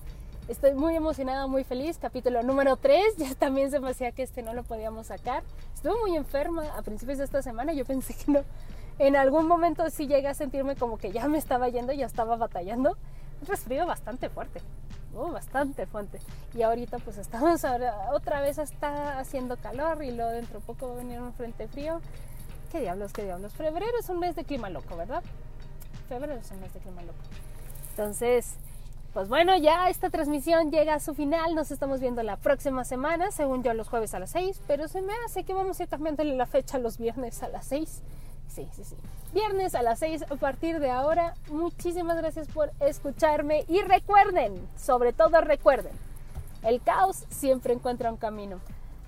Estoy 0.50 0.74
muy 0.74 0.96
emocionada, 0.96 1.46
muy 1.46 1.64
feliz. 1.64 2.00
Capítulo 2.00 2.42
número 2.42 2.76
3. 2.76 3.18
Ya 3.18 3.36
también 3.36 3.70
se 3.70 3.80
me 3.80 3.92
hacía 3.92 4.12
que 4.12 4.24
este 4.24 4.42
no 4.42 4.56
lo 4.56 4.64
podíamos 4.64 5.06
sacar. 5.06 5.44
Estuve 5.76 5.94
muy 6.00 6.18
enferma 6.18 6.64
a 6.76 6.82
principios 6.82 7.20
de 7.20 7.26
esta 7.26 7.44
semana. 7.44 7.72
Yo 7.72 7.86
pensé 7.86 8.16
que 8.16 8.32
no. 8.32 8.42
En 8.98 9.16
algún 9.16 9.48
momento 9.48 9.88
sí 9.92 10.08
llegué 10.08 10.28
a 10.28 10.34
sentirme 10.34 10.76
como 10.76 10.98
que 10.98 11.12
ya 11.12 11.28
me 11.28 11.38
estaba 11.38 11.70
yendo, 11.70 11.94
ya 11.94 12.08
estaba 12.08 12.36
batallando. 12.36 12.98
Un 13.42 13.48
resfrío 13.48 13.86
bastante 13.86 14.28
fuerte. 14.30 14.60
Oh, 15.16 15.32
bastante 15.32 15.86
fuerte. 15.86 16.18
Y 16.56 16.64
ahorita 16.64 16.98
pues 16.98 17.20
estamos 17.20 17.64
ahora, 17.64 18.10
otra 18.12 18.42
vez 18.42 18.58
está 18.58 19.20
haciendo 19.20 19.56
calor 19.56 20.04
y 20.04 20.10
luego 20.10 20.32
dentro 20.32 20.62
de 20.62 20.66
poco 20.66 20.88
va 20.88 20.94
a 20.94 20.98
venir 20.98 21.22
un 21.22 21.32
frente 21.34 21.68
frío. 21.68 22.02
¿Qué 22.72 22.80
diablos, 22.80 23.14
qué 23.14 23.24
diablos? 23.24 23.54
Febrero 23.54 24.00
es 24.00 24.10
un 24.10 24.18
mes 24.18 24.36
de 24.36 24.46
clima 24.46 24.72
loco, 24.72 24.98
¿verdad? 24.98 25.22
Febrero 26.08 26.34
es 26.34 26.50
un 26.50 26.60
mes 26.60 26.74
de 26.74 26.80
clima 26.80 27.04
loco. 27.04 27.20
Entonces, 27.92 28.56
pues 29.14 29.28
bueno, 29.28 29.58
ya 29.58 29.90
esta 29.90 30.10
transmisión 30.10 30.72
llega 30.72 30.94
a 30.94 31.00
su 31.00 31.16
final. 31.16 31.56
Nos 31.56 31.72
estamos 31.72 32.00
viendo 32.00 32.22
la 32.22 32.38
próxima 32.38 32.84
semana, 32.84 33.32
según 33.32 33.64
yo, 33.64 33.74
los 33.74 33.90
jueves 33.90 34.14
a 34.14 34.20
las 34.20 34.32
6. 34.32 34.62
Pero 34.68 34.88
se 34.88 35.02
me 35.02 35.14
hace 35.26 35.44
que 35.44 35.54
vamos 35.54 35.80
a 35.80 35.84
ir 35.84 35.90
cambiando 35.90 36.24
la 36.24 36.46
fecha 36.46 36.78
los 36.78 36.98
viernes 36.98 37.42
a 37.42 37.50
las 37.50 37.66
6. 37.66 38.02
Sí, 38.48 38.68
sí, 38.72 38.84
sí. 38.84 38.96
Viernes 39.34 39.74
a 39.76 39.82
las 39.82 40.00
6 40.00 40.26
a 40.30 40.36
partir 40.36 40.80
de 40.80 40.92
ahora. 40.92 41.34
Muchísimas 41.50 42.18
gracias 42.18 42.48
por 42.48 42.72
escucharme. 42.80 43.66
Y 43.68 43.82
recuerden, 43.82 44.56
sobre 44.78 45.12
todo 45.14 45.42
recuerden, 45.42 45.94
el 46.64 46.82
caos 46.82 47.26
siempre 47.30 47.74
encuentra 47.74 48.12
un 48.12 48.18
camino. 48.18 48.60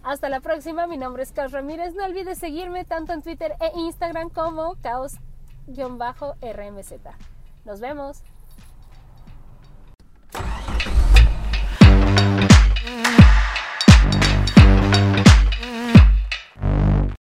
Hasta 0.04 0.30
la 0.30 0.40
próxima, 0.40 0.88
mi 0.88 0.98
nombre 0.98 1.22
es 1.22 1.32
Caos 1.32 1.52
Ramírez. 1.52 1.94
No 1.94 2.06
olvides 2.06 2.40
seguirme 2.40 2.86
tanto 2.86 3.14
en 3.14 3.22
Twitter 3.22 3.54
e 3.60 3.72
Instagram 3.80 4.30
como 4.30 4.76
caos-rmz. 4.82 5.20
Nos 7.66 7.80
vemos. 7.80 8.24
Música 10.34 11.12